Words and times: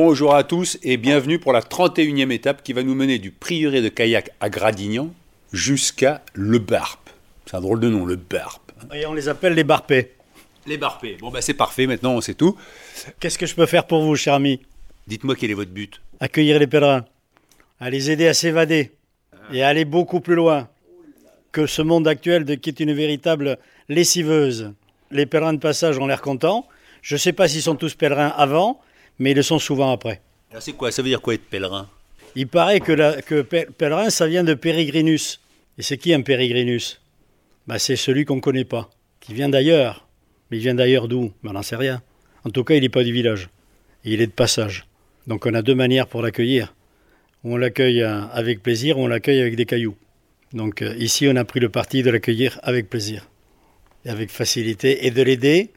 Bonjour 0.00 0.34
à 0.34 0.42
tous 0.42 0.76
et 0.82 0.96
bienvenue 0.96 1.38
pour 1.38 1.52
la 1.52 1.60
31e 1.60 2.32
étape 2.32 2.64
qui 2.64 2.72
va 2.72 2.82
nous 2.82 2.96
mener 2.96 3.20
du 3.20 3.30
prieuré 3.30 3.80
de 3.80 3.88
kayak 3.88 4.30
à 4.40 4.50
Gradignan 4.50 5.14
jusqu'à 5.52 6.20
Le 6.32 6.58
Barp. 6.58 6.98
C'est 7.46 7.56
un 7.56 7.60
drôle 7.60 7.78
de 7.78 7.88
nom, 7.88 8.04
Le 8.04 8.16
Barp. 8.16 8.72
Et 8.92 9.06
on 9.06 9.14
les 9.14 9.28
appelle 9.28 9.54
les 9.54 9.62
barpés. 9.62 10.10
Les 10.66 10.78
Barpés. 10.78 11.16
Bon, 11.20 11.30
bah 11.30 11.40
c'est 11.42 11.54
parfait, 11.54 11.86
maintenant 11.86 12.14
on 12.14 12.20
sait 12.20 12.34
tout. 12.34 12.58
Qu'est-ce 13.20 13.38
que 13.38 13.46
je 13.46 13.54
peux 13.54 13.66
faire 13.66 13.86
pour 13.86 14.02
vous, 14.02 14.16
cher 14.16 14.34
ami? 14.34 14.60
Dites-moi 15.06 15.36
quel 15.36 15.52
est 15.52 15.54
votre 15.54 15.70
but. 15.70 16.00
Accueillir 16.18 16.58
les 16.58 16.66
pèlerins, 16.66 17.04
à 17.78 17.88
les 17.88 18.10
aider 18.10 18.26
à 18.26 18.34
s'évader 18.34 18.90
et 19.52 19.62
à 19.62 19.68
aller 19.68 19.84
beaucoup 19.84 20.18
plus 20.18 20.34
loin 20.34 20.68
que 21.52 21.68
ce 21.68 21.82
monde 21.82 22.08
actuel 22.08 22.44
de, 22.44 22.56
qui 22.56 22.70
est 22.70 22.80
une 22.80 22.94
véritable 22.94 23.58
lessiveuse. 23.88 24.72
Les 25.12 25.26
pèlerins 25.26 25.52
de 25.52 25.60
passage 25.60 25.98
ont 25.98 26.08
l'air 26.08 26.20
contents. 26.20 26.66
Je 27.00 27.14
ne 27.14 27.18
sais 27.20 27.32
pas 27.32 27.46
s'ils 27.46 27.62
sont 27.62 27.76
tous 27.76 27.94
pèlerins 27.94 28.34
avant, 28.36 28.80
mais 29.18 29.30
ils 29.32 29.36
le 29.36 29.42
sont 29.42 29.58
souvent 29.58 29.90
après. 29.92 30.20
C'est 30.60 30.72
quoi? 30.72 30.90
Ça 30.92 31.02
veut 31.02 31.08
dire 31.08 31.20
quoi 31.20 31.34
être 31.34 31.44
pèlerin? 31.48 31.88
Il 32.36 32.46
paraît 32.48 32.80
que, 32.80 32.92
la- 32.92 33.20
que 33.22 33.42
pè- 33.42 33.70
pèlerin, 33.70 34.10
ça 34.10 34.26
vient 34.26 34.44
de 34.44 34.54
Peregrinus. 34.54 35.40
Et 35.78 35.82
c'est 35.82 35.98
qui 35.98 36.12
un 36.14 36.22
Peregrinus? 36.22 37.00
Bah, 37.66 37.78
C'est 37.78 37.96
celui 37.96 38.24
qu'on 38.24 38.36
ne 38.36 38.40
connaît 38.40 38.64
pas, 38.64 38.90
qui 39.20 39.34
vient 39.34 39.48
d'ailleurs. 39.48 40.06
Mais 40.50 40.58
il 40.58 40.60
vient 40.60 40.74
d'ailleurs 40.74 41.08
d'où? 41.08 41.32
Ben, 41.42 41.50
On 41.50 41.52
n'en 41.54 41.62
sait 41.62 41.76
rien. 41.76 42.02
En 42.44 42.50
tout 42.50 42.62
cas, 42.64 42.74
il 42.74 42.82
n'est 42.82 42.88
pas 42.88 43.02
du 43.04 43.12
village. 43.12 43.48
Et 44.04 44.12
il 44.12 44.20
est 44.20 44.26
de 44.26 44.32
passage. 44.32 44.86
Donc 45.26 45.46
on 45.46 45.54
a 45.54 45.62
deux 45.62 45.74
manières 45.74 46.06
pour 46.06 46.22
l'accueillir. 46.22 46.74
On 47.42 47.56
l'accueille 47.56 48.02
euh, 48.02 48.22
avec 48.32 48.62
plaisir, 48.62 48.98
ou 48.98 49.04
on 49.04 49.06
l'accueille 49.06 49.40
avec 49.40 49.56
des 49.56 49.64
cailloux. 49.66 49.96
Donc 50.52 50.82
euh, 50.82 50.94
ici, 50.98 51.26
on 51.28 51.36
a 51.36 51.44
pris 51.44 51.60
le 51.60 51.68
parti 51.68 52.02
de 52.02 52.10
l'accueillir 52.10 52.60
avec 52.62 52.88
plaisir. 52.90 53.28
Et 54.04 54.10
avec 54.10 54.30
facilité, 54.30 55.06
et 55.06 55.10
de 55.10 55.22
l'aider 55.22 55.70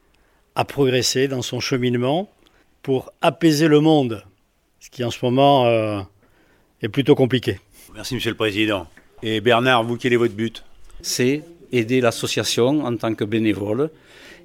à 0.55 0.65
progresser 0.65 1.27
dans 1.27 1.41
son 1.41 1.59
cheminement 1.59 2.29
pour 2.87 3.11
apaiser 3.21 3.67
le 3.67 3.81
monde. 3.81 4.23
Ce 4.79 4.89
qui 4.89 5.03
en 5.03 5.11
ce 5.11 5.17
moment 5.21 5.65
euh, 5.65 5.99
est 6.81 6.87
plutôt 6.87 7.15
compliqué. 7.15 7.59
Merci 7.93 8.15
Monsieur 8.15 8.29
le 8.31 8.37
Président. 8.37 8.87
Et 9.21 9.41
Bernard, 9.41 9.83
vous, 9.83 9.97
quel 9.97 10.13
est 10.13 10.15
votre 10.15 10.35
but? 10.35 10.63
C'est 11.01 11.43
aider 11.73 11.99
l'association 11.99 12.85
en 12.85 12.95
tant 12.95 13.13
que 13.13 13.25
bénévole. 13.25 13.89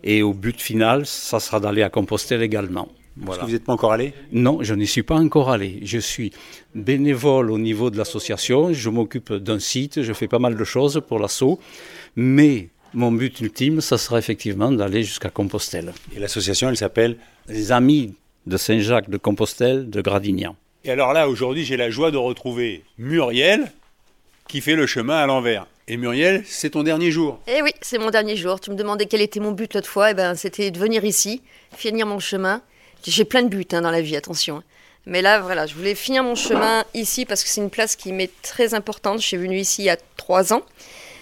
Et 0.03 0.25
au 0.25 0.34
but 0.34 0.61
final, 0.61 1.07
ça 1.07 1.39
sera 1.39 1.61
d'aller 1.61 1.84
à 1.84 1.89
Compostelle 1.89 2.43
également. 2.43 2.89
Voilà. 3.17 3.43
que 3.43 3.47
vous 3.47 3.53
n'êtes 3.53 3.62
pas 3.62 3.75
encore 3.75 3.93
allé? 3.93 4.12
Non, 4.33 4.59
je 4.61 4.75
n'y 4.75 4.89
suis 4.89 5.05
pas 5.05 5.21
encore 5.21 5.49
allé. 5.49 5.79
Je 5.84 6.01
suis 6.01 6.33
bénévole 6.75 7.49
au 7.49 7.61
niveau 7.61 7.91
de 7.91 7.97
l'association. 7.97 8.73
Je 8.73 8.91
m'occupe 8.91 9.33
d'un 9.33 9.61
site, 9.61 10.03
je 10.03 10.12
fais 10.12 10.27
pas 10.27 10.41
mal 10.41 10.56
de 10.56 10.65
choses 10.65 11.01
pour 11.06 11.21
l'assaut. 11.21 11.61
Mais 12.17 12.71
mon 12.93 13.12
but 13.12 13.41
ultime, 13.41 13.81
ça 13.81 13.99
sera 13.99 14.19
effectivement 14.19 14.73
d'aller 14.73 15.05
jusqu'à 15.05 15.31
Compostelle. 15.31 15.93
Et 16.17 16.19
l'association, 16.19 16.71
elle 16.71 16.77
s'appelle? 16.77 17.19
Les 17.47 17.71
amis 17.71 18.15
de 18.47 18.57
Saint-Jacques 18.57 19.11
de 19.11 19.17
Compostelle 19.17 19.91
de 19.91 20.01
Gradignan. 20.01 20.57
Et 20.85 20.91
alors 20.91 21.12
là, 21.12 21.29
aujourd'hui, 21.29 21.65
j'ai 21.65 21.77
la 21.77 21.91
joie 21.91 22.11
de 22.11 22.17
retrouver 22.17 22.83
Muriel 22.99 23.73
qui 24.49 24.61
fait 24.61 24.75
le 24.75 24.87
chemin 24.87 25.17
à 25.17 25.27
l'envers. 25.27 25.67
Et 25.89 25.97
Muriel, 25.97 26.43
c'est 26.47 26.71
ton 26.71 26.83
dernier 26.83 27.11
jour. 27.11 27.41
Eh 27.47 27.62
oui, 27.62 27.71
c'est 27.81 27.99
mon 27.99 28.11
dernier 28.11 28.37
jour. 28.37 28.61
Tu 28.61 28.71
me 28.71 28.77
demandais 28.77 29.07
quel 29.07 29.21
était 29.21 29.41
mon 29.41 29.53
but 29.53 29.75
l'autre 29.75 29.89
fois. 29.89 30.11
Eh 30.11 30.15
ben, 30.15 30.34
c'était 30.34 30.71
de 30.71 30.79
venir 30.79 31.05
ici, 31.05 31.43
finir 31.77 32.07
mon 32.07 32.19
chemin. 32.19 32.62
J'ai 33.05 33.25
plein 33.25 33.43
de 33.43 33.49
buts 33.49 33.67
hein, 33.73 33.83
dans 33.83 33.91
la 33.91 34.01
vie, 34.01 34.17
attention. 34.17 34.62
Mais 35.06 35.23
là, 35.23 35.41
voilà, 35.41 35.67
je 35.67 35.75
voulais 35.75 35.97
finir 35.97 36.23
mon 36.23 36.37
chemin 36.37 36.84
ici 36.95 37.25
parce 37.25 37.43
que 37.43 37.49
c'est 37.49 37.61
une 37.61 37.71
place 37.71 37.97
qui 37.97 38.12
m'est 38.12 38.31
très 38.43 38.75
importante. 38.75 39.21
Je 39.21 39.27
suis 39.27 39.37
venue 39.37 39.59
ici 39.59 39.83
il 39.83 39.87
y 39.87 39.91
a 39.91 39.97
trois 40.17 40.53
ans 40.53 40.62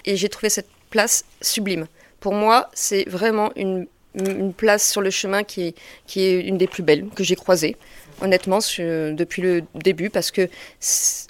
et 0.05 0.15
j'ai 0.15 0.29
trouvé 0.29 0.49
cette 0.49 0.69
place 0.91 1.25
sublime. 1.41 1.87
Pour 2.19 2.33
moi, 2.33 2.69
c'est 2.73 3.09
vraiment 3.09 3.51
une, 3.55 3.87
une 4.15 4.53
place 4.53 4.89
sur 4.89 5.01
le 5.01 5.09
chemin 5.09 5.43
qui 5.43 5.67
est, 5.67 5.75
qui 6.07 6.21
est 6.21 6.41
une 6.41 6.57
des 6.57 6.67
plus 6.67 6.83
belles 6.83 7.05
que 7.15 7.23
j'ai 7.23 7.35
croisées. 7.35 7.75
Honnêtement, 8.23 8.59
depuis 8.59 9.41
le 9.41 9.63
début, 9.73 10.11
parce 10.11 10.29
que 10.29 10.47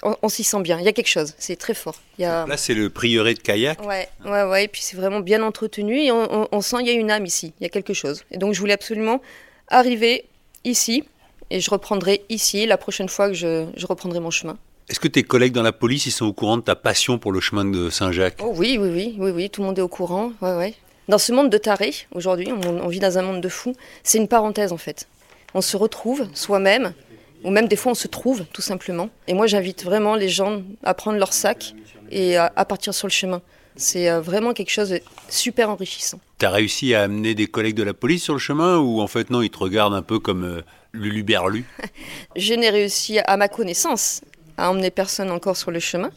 on, 0.02 0.14
on 0.20 0.28
s'y 0.28 0.44
sent 0.44 0.60
bien. 0.60 0.78
Il 0.78 0.84
y 0.84 0.88
a 0.88 0.92
quelque 0.92 1.08
chose, 1.08 1.32
c'est 1.38 1.56
très 1.56 1.72
fort. 1.72 1.94
Il 2.18 2.22
y 2.22 2.24
a... 2.26 2.44
Là, 2.46 2.58
c'est 2.58 2.74
le 2.74 2.90
prieuré 2.90 3.32
de 3.32 3.38
kayak. 3.38 3.80
Ouais, 3.86 4.08
ouais, 4.26 4.42
ouais. 4.44 4.64
Et 4.64 4.68
puis 4.68 4.82
c'est 4.82 4.96
vraiment 4.98 5.20
bien 5.20 5.42
entretenu 5.42 5.98
et 6.02 6.12
on, 6.12 6.42
on- 6.42 6.48
on 6.52 6.60
sent 6.60 6.76
il 6.80 6.86
y 6.86 6.90
a 6.90 6.92
une 6.92 7.10
âme 7.10 7.24
ici, 7.24 7.54
il 7.58 7.62
y 7.62 7.66
a 7.66 7.70
quelque 7.70 7.94
chose. 7.94 8.24
Et 8.30 8.36
donc 8.36 8.52
je 8.52 8.60
voulais 8.60 8.74
absolument 8.74 9.22
arriver 9.68 10.26
ici 10.64 11.04
et 11.48 11.60
je 11.60 11.70
reprendrai 11.70 12.24
ici 12.28 12.66
la 12.66 12.76
prochaine 12.76 13.08
fois 13.08 13.28
que 13.28 13.34
je, 13.34 13.66
je 13.74 13.86
reprendrai 13.86 14.20
mon 14.20 14.30
chemin. 14.30 14.58
Est-ce 14.90 15.00
que 15.00 15.08
tes 15.08 15.22
collègues 15.22 15.52
dans 15.52 15.62
la 15.62 15.72
police, 15.72 16.04
ils 16.04 16.10
sont 16.10 16.26
au 16.26 16.32
courant 16.34 16.58
de 16.58 16.62
ta 16.62 16.74
passion 16.76 17.18
pour 17.18 17.32
le 17.32 17.40
chemin 17.40 17.64
de 17.64 17.88
Saint-Jacques? 17.88 18.40
Oh 18.42 18.52
oui, 18.56 18.76
oui, 18.78 18.90
oui, 18.92 19.14
oui, 19.18 19.30
oui, 19.30 19.48
tout 19.48 19.62
le 19.62 19.68
monde 19.68 19.78
est 19.78 19.82
au 19.82 19.88
courant. 19.88 20.32
Ouais, 20.42 20.54
ouais. 20.56 20.74
Dans 21.08 21.18
ce 21.18 21.32
monde 21.32 21.50
de 21.50 21.58
tarés, 21.58 21.94
aujourd'hui, 22.14 22.48
on, 22.52 22.80
on 22.80 22.88
vit 22.88 23.00
dans 23.00 23.18
un 23.18 23.22
monde 23.22 23.40
de 23.40 23.48
fous. 23.48 23.74
C'est 24.02 24.18
une 24.18 24.28
parenthèse 24.28 24.72
en 24.72 24.76
fait. 24.76 25.08
On 25.54 25.60
se 25.60 25.76
retrouve 25.76 26.28
soi-même, 26.34 26.94
ou 27.44 27.50
même 27.50 27.68
des 27.68 27.76
fois 27.76 27.92
on 27.92 27.96
se 27.96 28.08
trouve 28.08 28.44
tout 28.52 28.62
simplement. 28.62 29.10
Et 29.26 29.34
moi 29.34 29.46
j'invite 29.46 29.84
vraiment 29.84 30.14
les 30.14 30.28
gens 30.28 30.62
à 30.82 30.94
prendre 30.94 31.18
leur 31.18 31.32
sac 31.32 31.74
et 32.10 32.36
à, 32.36 32.52
à 32.54 32.64
partir 32.64 32.94
sur 32.94 33.08
le 33.08 33.12
chemin. 33.12 33.42
C'est 33.74 34.10
euh, 34.10 34.20
vraiment 34.20 34.52
quelque 34.52 34.70
chose 34.70 34.90
de 34.90 35.00
super 35.28 35.70
enrichissant. 35.70 36.20
T'as 36.38 36.50
réussi 36.50 36.94
à 36.94 37.02
amener 37.02 37.34
des 37.34 37.46
collègues 37.46 37.74
de 37.74 37.82
la 37.82 37.94
police 37.94 38.22
sur 38.22 38.34
le 38.34 38.38
chemin 38.38 38.78
ou 38.78 39.00
en 39.00 39.06
fait 39.06 39.30
non, 39.30 39.42
ils 39.42 39.50
te 39.50 39.58
regardent 39.58 39.94
un 39.94 40.02
peu 40.02 40.18
comme 40.18 40.44
euh, 40.44 40.62
Lulu 40.92 41.22
Berlu? 41.22 41.64
Je 42.36 42.54
n'ai 42.54 42.70
réussi 42.70 43.18
à 43.18 43.36
ma 43.36 43.48
connaissance 43.48 44.20
à 44.56 44.70
emmener 44.70 44.90
personne 44.90 45.30
encore 45.30 45.56
sur 45.56 45.70
le 45.70 45.80
chemin. 45.80 46.10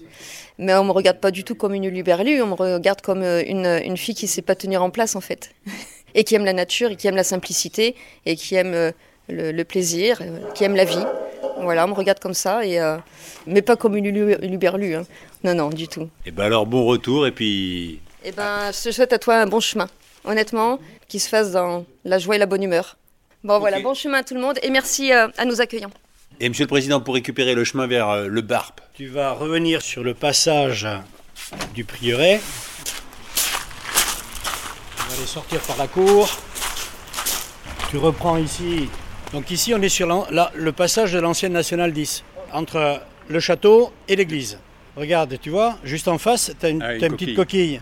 Mais 0.57 0.73
on 0.75 0.83
me 0.85 0.91
regarde 0.91 1.19
pas 1.19 1.31
du 1.31 1.43
tout 1.43 1.55
comme 1.55 1.73
une 1.73 1.87
luberlue, 1.89 2.41
on 2.41 2.47
me 2.47 2.53
regarde 2.53 3.01
comme 3.01 3.21
euh, 3.23 3.43
une, 3.45 3.65
une 3.83 3.97
fille 3.97 4.15
qui 4.15 4.27
sait 4.27 4.41
pas 4.41 4.55
tenir 4.55 4.81
en 4.83 4.89
place 4.89 5.15
en 5.15 5.21
fait. 5.21 5.51
et 6.15 6.23
qui 6.23 6.33
aime 6.35 6.45
la 6.45 6.53
nature, 6.53 6.91
et 6.91 6.95
qui 6.95 7.07
aime 7.07 7.15
la 7.17 7.23
simplicité, 7.25 7.95
et 8.25 8.35
qui 8.37 8.55
aime 8.55 8.73
euh, 8.73 8.91
le, 9.27 9.51
le 9.51 9.63
plaisir, 9.65 10.19
euh, 10.21 10.39
qui 10.53 10.63
aime 10.63 10.75
la 10.75 10.85
vie. 10.85 11.03
Voilà, 11.59 11.85
on 11.85 11.89
me 11.89 11.93
regarde 11.93 12.19
comme 12.19 12.33
ça, 12.33 12.65
et, 12.65 12.79
euh, 12.79 12.97
mais 13.47 13.61
pas 13.61 13.75
comme 13.75 13.95
une 13.97 14.09
lu- 14.09 14.35
luberlue. 14.41 14.95
hein. 14.95 15.03
Non, 15.43 15.53
non, 15.55 15.69
du 15.69 15.87
tout. 15.87 16.09
Et 16.25 16.31
ben 16.31 16.43
alors 16.45 16.65
bon 16.65 16.85
retour 16.85 17.27
et 17.27 17.31
puis 17.31 17.99
Eh 18.23 18.31
ben, 18.31 18.71
je 18.71 18.83
te 18.89 18.91
souhaite 18.91 19.13
à 19.13 19.19
toi 19.19 19.35
un 19.37 19.45
bon 19.47 19.59
chemin. 19.59 19.87
Honnêtement, 20.23 20.79
qu'il 21.07 21.19
se 21.19 21.29
fasse 21.29 21.51
dans 21.51 21.85
la 22.03 22.17
joie 22.17 22.35
et 22.35 22.39
la 22.39 22.45
bonne 22.45 22.63
humeur. 22.63 22.97
Bon 23.43 23.59
voilà, 23.59 23.79
bon 23.79 23.93
chemin 23.93 24.19
à 24.19 24.23
tout 24.23 24.33
le 24.33 24.39
monde, 24.41 24.57
et 24.63 24.69
merci 24.69 25.11
à 25.11 25.29
nos 25.45 25.61
accueillants. 25.61 25.91
Et 26.39 26.49
Monsieur 26.49 26.63
le 26.65 26.69
Président 26.69 26.99
pour 27.01 27.13
récupérer 27.13 27.53
le 27.55 27.63
chemin 27.63 27.87
vers 27.87 28.09
euh, 28.09 28.27
le 28.27 28.41
Barp. 28.41 28.81
Tu 28.93 29.07
vas 29.07 29.31
revenir 29.31 29.81
sur 29.81 30.03
le 30.03 30.13
passage 30.13 30.87
du 31.73 31.83
prieuré. 31.83 32.39
Tu 34.97 35.03
vas 35.09 35.15
aller 35.17 35.25
sortir 35.25 35.59
par 35.61 35.77
la 35.77 35.87
cour. 35.87 36.29
Tu 37.89 37.97
reprends 37.97 38.37
ici. 38.37 38.89
Donc 39.33 39.51
ici, 39.51 39.73
on 39.73 39.81
est 39.81 39.89
sur 39.89 40.07
la- 40.31 40.51
le 40.55 40.71
passage 40.71 41.11
de 41.13 41.19
l'ancienne 41.19 41.53
nationale 41.53 41.91
10, 41.93 42.23
entre 42.51 43.01
le 43.27 43.39
château 43.39 43.91
et 44.07 44.15
l'église. 44.15 44.59
Regarde, 44.95 45.37
tu 45.41 45.49
vois, 45.49 45.77
juste 45.83 46.07
en 46.07 46.17
face, 46.17 46.51
tu 46.59 46.65
as 46.65 46.69
une, 46.69 46.81
Ah, 46.81 46.93
une 46.93 46.99
t'as 47.01 47.07
une 47.07 47.13
petite 47.17 47.35
coquille. 47.35 47.81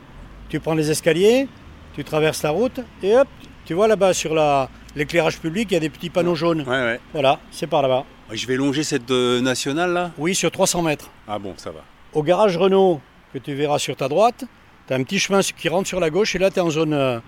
Tu 0.49 0.59
prends 0.59 0.73
les 0.73 0.89
escaliers, 0.89 1.47
tu 1.95 2.03
traverses 2.03 2.41
la 2.43 2.49
route, 2.49 2.79
et 3.03 3.15
hop, 3.15 3.27
tu 3.65 3.73
vois 3.75 3.87
là-bas 3.87 4.13
sur 4.13 4.33
la- 4.33 4.69
l'éclairage 4.95 5.37
public, 5.39 5.67
il 5.71 5.73
y 5.75 5.77
a 5.77 5.79
des 5.79 5.89
petits 5.89 6.09
panneaux 6.09 6.35
jaunes. 6.35 6.61
Ouais 6.61 6.67
ouais. 6.81 6.99
Voilà, 7.13 7.39
c'est 7.51 7.67
par 7.67 7.81
là-bas. 7.83 8.03
Je 8.33 8.47
vais 8.47 8.55
longer 8.55 8.83
cette 8.83 9.11
euh, 9.11 9.41
nationale 9.41 9.93
là? 9.93 10.11
Oui, 10.17 10.33
sur 10.33 10.49
300 10.49 10.81
mètres. 10.81 11.09
Ah 11.27 11.37
bon, 11.37 11.53
ça 11.57 11.69
va. 11.71 11.83
Au 12.13 12.23
garage 12.23 12.57
Renault, 12.57 12.99
que 13.31 13.37
tu 13.37 13.53
verras 13.53 13.77
sur 13.79 13.95
ta 13.95 14.07
droite, 14.07 14.45
tu 14.87 14.93
as 14.93 14.95
un 14.95 15.03
petit 15.03 15.19
chemin 15.19 15.41
qui 15.41 15.69
rentre 15.69 15.87
sur 15.87 15.99
la 15.99 16.09
gauche 16.09 16.35
et 16.35 16.39
là 16.39 16.49
tu 16.49 16.57
es 16.57 16.61
en 16.61 16.69
zone, 16.69 16.93
euh, 16.93 17.19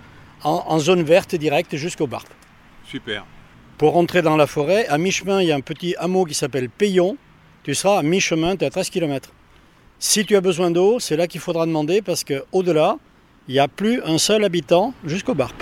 en, 0.43 0.63
en 0.67 0.79
zone 0.79 1.03
verte 1.03 1.35
directe 1.35 1.75
jusqu'au 1.75 2.07
Barp. 2.07 2.27
Super. 2.85 3.23
Pour 3.77 3.93
rentrer 3.93 4.21
dans 4.21 4.37
la 4.37 4.47
forêt, 4.47 4.87
à 4.87 4.97
mi-chemin, 4.97 5.41
il 5.41 5.49
y 5.49 5.51
a 5.51 5.55
un 5.55 5.61
petit 5.61 5.95
hameau 5.97 6.25
qui 6.25 6.33
s'appelle 6.33 6.69
Payon. 6.69 7.17
Tu 7.63 7.75
seras 7.75 7.99
à 7.99 8.03
mi-chemin, 8.03 8.55
tu 8.55 8.63
es 8.63 8.67
à 8.67 8.69
13 8.69 8.89
km. 8.89 9.31
Si 9.99 10.25
tu 10.25 10.35
as 10.35 10.41
besoin 10.41 10.71
d'eau, 10.71 10.99
c'est 10.99 11.17
là 11.17 11.27
qu'il 11.27 11.41
faudra 11.41 11.65
demander 11.65 12.01
parce 12.01 12.23
qu'au-delà, 12.23 12.97
il 13.47 13.53
n'y 13.53 13.59
a 13.59 13.67
plus 13.67 14.01
un 14.03 14.17
seul 14.17 14.43
habitant 14.43 14.93
jusqu'au 15.03 15.33
Barp. 15.33 15.55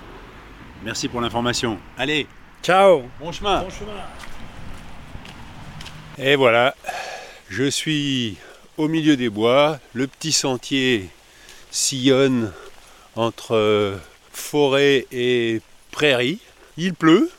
Merci 0.83 1.07
pour 1.07 1.21
l'information. 1.21 1.77
Allez, 1.97 2.27
Ciao 2.61 3.03
bon 3.19 3.31
chemin. 3.31 3.63
Bon 3.63 3.69
chemin 3.69 3.91
Et 6.19 6.35
voilà, 6.35 6.75
je 7.49 7.67
suis 7.67 8.37
au 8.77 8.87
milieu 8.87 9.17
des 9.17 9.29
bois. 9.29 9.79
Le 9.93 10.05
petit 10.05 10.31
sentier 10.31 11.09
sillonne 11.71 12.51
entre 13.15 13.55
euh, 13.55 13.95
forêt 14.31 15.07
et 15.11 15.59
prairie. 15.89 16.37
Il 16.77 16.93
pleut. 16.93 17.31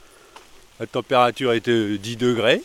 La 0.81 0.87
température 0.87 1.53
est 1.53 1.65
de 1.65 1.97
10 1.97 2.17
degrés. 2.17 2.63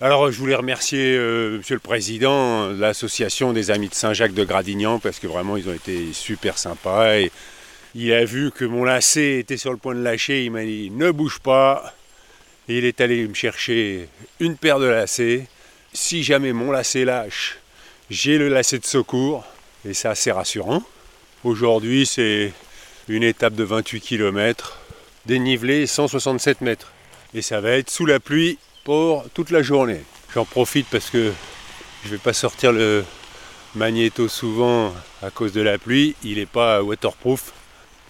Alors 0.00 0.30
je 0.30 0.38
voulais 0.38 0.54
remercier 0.54 1.16
euh, 1.16 1.58
Monsieur 1.58 1.74
le 1.74 1.80
Président 1.80 2.68
de 2.68 2.80
l'association 2.80 3.52
des 3.52 3.72
Amis 3.72 3.88
de 3.88 3.94
Saint-Jacques 3.94 4.34
de 4.34 4.44
Gradignan 4.44 5.00
parce 5.00 5.18
que 5.18 5.26
vraiment 5.26 5.56
ils 5.56 5.68
ont 5.68 5.74
été 5.74 6.12
super 6.12 6.56
sympas. 6.56 7.16
Il 7.96 8.12
a 8.12 8.24
vu 8.24 8.52
que 8.52 8.64
mon 8.64 8.84
lacet 8.84 9.40
était 9.40 9.56
sur 9.56 9.72
le 9.72 9.76
point 9.76 9.96
de 9.96 10.02
lâcher. 10.02 10.44
Il 10.44 10.52
m'a 10.52 10.62
dit 10.62 10.92
ne 10.92 11.10
bouge 11.10 11.40
pas. 11.40 11.94
Il 12.70 12.84
est 12.84 13.00
allé 13.00 13.26
me 13.26 13.32
chercher 13.32 14.08
une 14.40 14.58
paire 14.58 14.78
de 14.78 14.84
lacets. 14.84 15.46
Si 15.94 16.22
jamais 16.22 16.52
mon 16.52 16.70
lacet 16.70 17.06
lâche, 17.06 17.58
j'ai 18.10 18.36
le 18.36 18.48
lacet 18.48 18.78
de 18.78 18.84
secours. 18.84 19.42
Et 19.88 19.94
ça, 19.94 20.14
c'est 20.14 20.32
rassurant. 20.32 20.82
Aujourd'hui, 21.44 22.04
c'est 22.04 22.52
une 23.08 23.22
étape 23.22 23.54
de 23.54 23.64
28 23.64 24.02
km, 24.02 24.78
dénivelé 25.24 25.86
167 25.86 26.60
mètres. 26.60 26.92
Et 27.32 27.40
ça 27.40 27.62
va 27.62 27.70
être 27.70 27.88
sous 27.88 28.04
la 28.04 28.20
pluie 28.20 28.58
pour 28.84 29.24
toute 29.30 29.50
la 29.50 29.62
journée. 29.62 30.02
J'en 30.34 30.44
profite 30.44 30.88
parce 30.90 31.08
que 31.08 31.32
je 32.04 32.08
ne 32.08 32.12
vais 32.12 32.18
pas 32.18 32.34
sortir 32.34 32.72
le 32.72 33.02
magnéto 33.76 34.28
souvent 34.28 34.92
à 35.22 35.30
cause 35.30 35.52
de 35.52 35.62
la 35.62 35.78
pluie. 35.78 36.16
Il 36.22 36.36
n'est 36.36 36.44
pas 36.44 36.82
waterproof. 36.82 37.54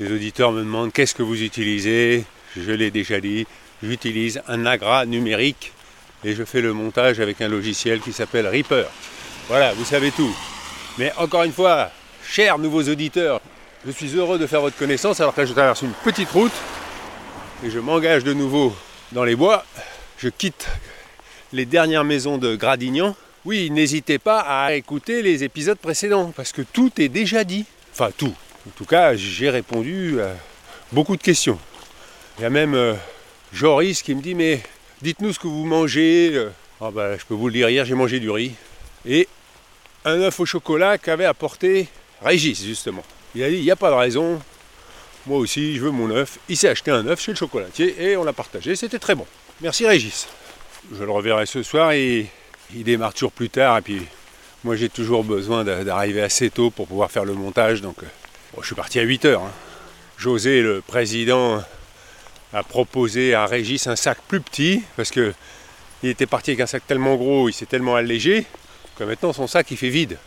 Les 0.01 0.11
auditeurs 0.11 0.51
me 0.51 0.65
demandent 0.65 0.93
qu'est-ce 0.93 1.15
que 1.15 1.23
vous 1.23 1.45
utilisez? 1.45 2.25
Je 2.57 2.73
l'ai 2.73 2.91
déjà 2.91 3.21
dit. 3.21 3.47
J'utilise 3.83 4.43
un 4.49 4.67
Agra 4.67 5.07
numérique 5.07 5.73
et 6.25 6.35
je 6.35 6.45
fais 6.45 6.61
le 6.61 6.73
montage 6.73 7.21
avec 7.21 7.41
un 7.41 7.49
logiciel 7.49 8.01
qui 8.01 8.13
s'appelle 8.13 8.47
Reaper. 8.47 8.87
Voilà, 9.49 9.73
vous 9.75 9.85
savez 9.85 10.11
tout. 10.11 10.35
Mais 10.99 11.13
encore 11.17 11.45
une 11.45 11.53
fois, 11.53 11.91
chers 12.29 12.59
nouveaux 12.59 12.83
auditeurs, 12.83 13.41
je 13.87 13.93
suis 13.93 14.17
heureux 14.17 14.39
de 14.39 14.47
faire 14.47 14.61
votre 14.61 14.77
connaissance 14.77 15.21
alors 15.21 15.35
que 15.35 15.41
là 15.41 15.47
je 15.47 15.53
traverse 15.53 15.83
une 15.83 15.93
petite 16.05 16.31
route 16.31 16.53
et 17.65 17.71
je 17.71 17.79
m'engage 17.79 18.25
de 18.25 18.33
nouveau 18.33 18.75
dans 19.13 19.25
les 19.25 19.37
bois. 19.37 19.65
Je 20.19 20.29
quitte 20.29 20.67
les 21.53 21.65
dernières 21.65 22.05
maisons 22.05 22.39
de 22.39 22.57
Gradignan. 22.57 23.15
Oui, 23.45 23.71
n'hésitez 23.71 24.19
pas 24.19 24.41
à 24.41 24.75
écouter 24.75 25.23
les 25.23 25.45
épisodes 25.45 25.79
précédents 25.79 26.33
parce 26.37 26.53
que 26.53 26.63
tout 26.63 26.91
est 26.99 27.09
déjà 27.09 27.45
dit. 27.45 27.65
Enfin, 27.93 28.11
tout. 28.17 28.35
En 28.67 28.71
tout 28.77 28.85
cas, 28.85 29.15
j'ai 29.15 29.49
répondu 29.49 30.21
à 30.21 30.33
beaucoup 30.93 31.17
de 31.17 31.23
questions. 31.23 31.59
Il 32.39 32.43
y 32.43 32.45
a 32.45 32.51
même 32.51 32.75
euh, 32.75 32.95
Joris 33.53 34.03
qui 34.03 34.15
me 34.15 34.23
dit 34.23 34.35
Mais 34.35 34.63
dites-nous 35.03 35.33
ce 35.33 35.39
que 35.39 35.47
vous 35.47 35.65
mangez. 35.65 36.49
Ah 36.81 36.91
bah, 36.91 37.17
je 37.17 37.25
peux 37.25 37.35
vous 37.35 37.49
le 37.49 37.55
dire, 37.55 37.69
hier 37.69 37.85
j'ai 37.85 37.95
mangé 37.95 38.21
du 38.21 38.31
riz. 38.31 38.53
Et 39.07 39.29
un 40.05 40.21
œuf 40.21 40.39
au 40.41 40.47
chocolat 40.47 40.99
qu'avait 40.99 41.25
apporté 41.25 41.89
Régis, 42.23 42.65
justement. 42.65 43.05
Il 43.35 43.43
a 43.43 43.49
dit 43.49 43.57
Il 43.57 43.63
n'y 43.63 43.71
a 43.71 43.77
pas 43.77 43.91
de 43.91 43.97
raison. 43.97 44.41
Moi 45.27 45.39
aussi, 45.39 45.77
je 45.77 45.83
veux 45.83 45.91
mon 45.91 46.11
œuf. 46.11 46.39
Il 46.49 46.57
s'est 46.57 46.69
acheté 46.69 46.91
un 46.91 47.07
œuf 47.07 47.21
chez 47.21 47.33
le 47.33 47.37
chocolatier 47.37 48.03
et 48.03 48.17
on 48.17 48.25
l'a 48.25 48.33
partagé. 48.33 48.77
C'était 48.77 48.99
très 48.99 49.15
bon. 49.15 49.27
Merci 49.61 49.87
Régis. 49.87 50.29
Je 50.93 51.05
le 51.05 51.11
reverrai 51.11 51.45
ce 51.47 51.63
soir 51.63 51.93
et 51.93 52.27
il 52.75 52.85
démarre 52.85 53.13
toujours 53.13 53.33
plus 53.33 53.51
tard. 53.51 53.79
Et 53.79 53.83
puis, 53.83 54.03
moi, 54.65 54.77
j'ai 54.77 54.89
toujours 54.89 55.25
besoin 55.25 55.65
d'arriver 55.65 56.23
assez 56.23 56.51
tôt 56.51 56.71
pour 56.71 56.87
pouvoir 56.87 57.11
faire 57.11 57.25
le 57.25 57.35
montage. 57.35 57.83
Donc, 57.83 57.97
bon, 58.55 58.63
je 58.63 58.67
suis 58.67 58.75
parti 58.75 58.99
à 58.99 59.03
8 59.03 59.25
heures. 59.27 59.43
Hein. 59.43 59.53
José, 60.17 60.63
le 60.63 60.81
président, 60.81 61.63
a 62.53 62.63
proposé 62.63 63.35
à 63.35 63.47
Régis 63.47 63.87
un 63.87 63.97
sac 63.97 64.19
plus 64.27 64.41
petit 64.41 64.83
parce 64.97 65.11
que 65.11 65.35
il 66.03 66.11
était 66.11 66.27
parti 66.27 66.51
avec 66.51 66.61
un 66.61 66.67
sac 66.67 66.87
tellement 66.87 67.17
gros, 67.17 67.49
il 67.49 67.53
s'est 67.53 67.67
tellement 67.67 67.97
allégé 67.97 68.47
que 68.97 69.05
maintenant 69.05 69.33
son 69.33 69.47
sac 69.47 69.71
il 69.71 69.77
fait 69.77 69.89
vide. 69.89 70.19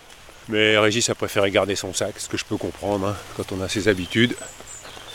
Mais 0.49 0.77
Régis 0.77 1.09
a 1.09 1.15
préféré 1.15 1.51
garder 1.51 1.75
son 1.75 1.93
sac, 1.93 2.15
ce 2.17 2.27
que 2.27 2.37
je 2.37 2.45
peux 2.45 2.57
comprendre 2.57 3.07
hein, 3.07 3.15
quand 3.37 3.51
on 3.51 3.61
a 3.61 3.69
ses 3.69 3.87
habitudes. 3.87 4.35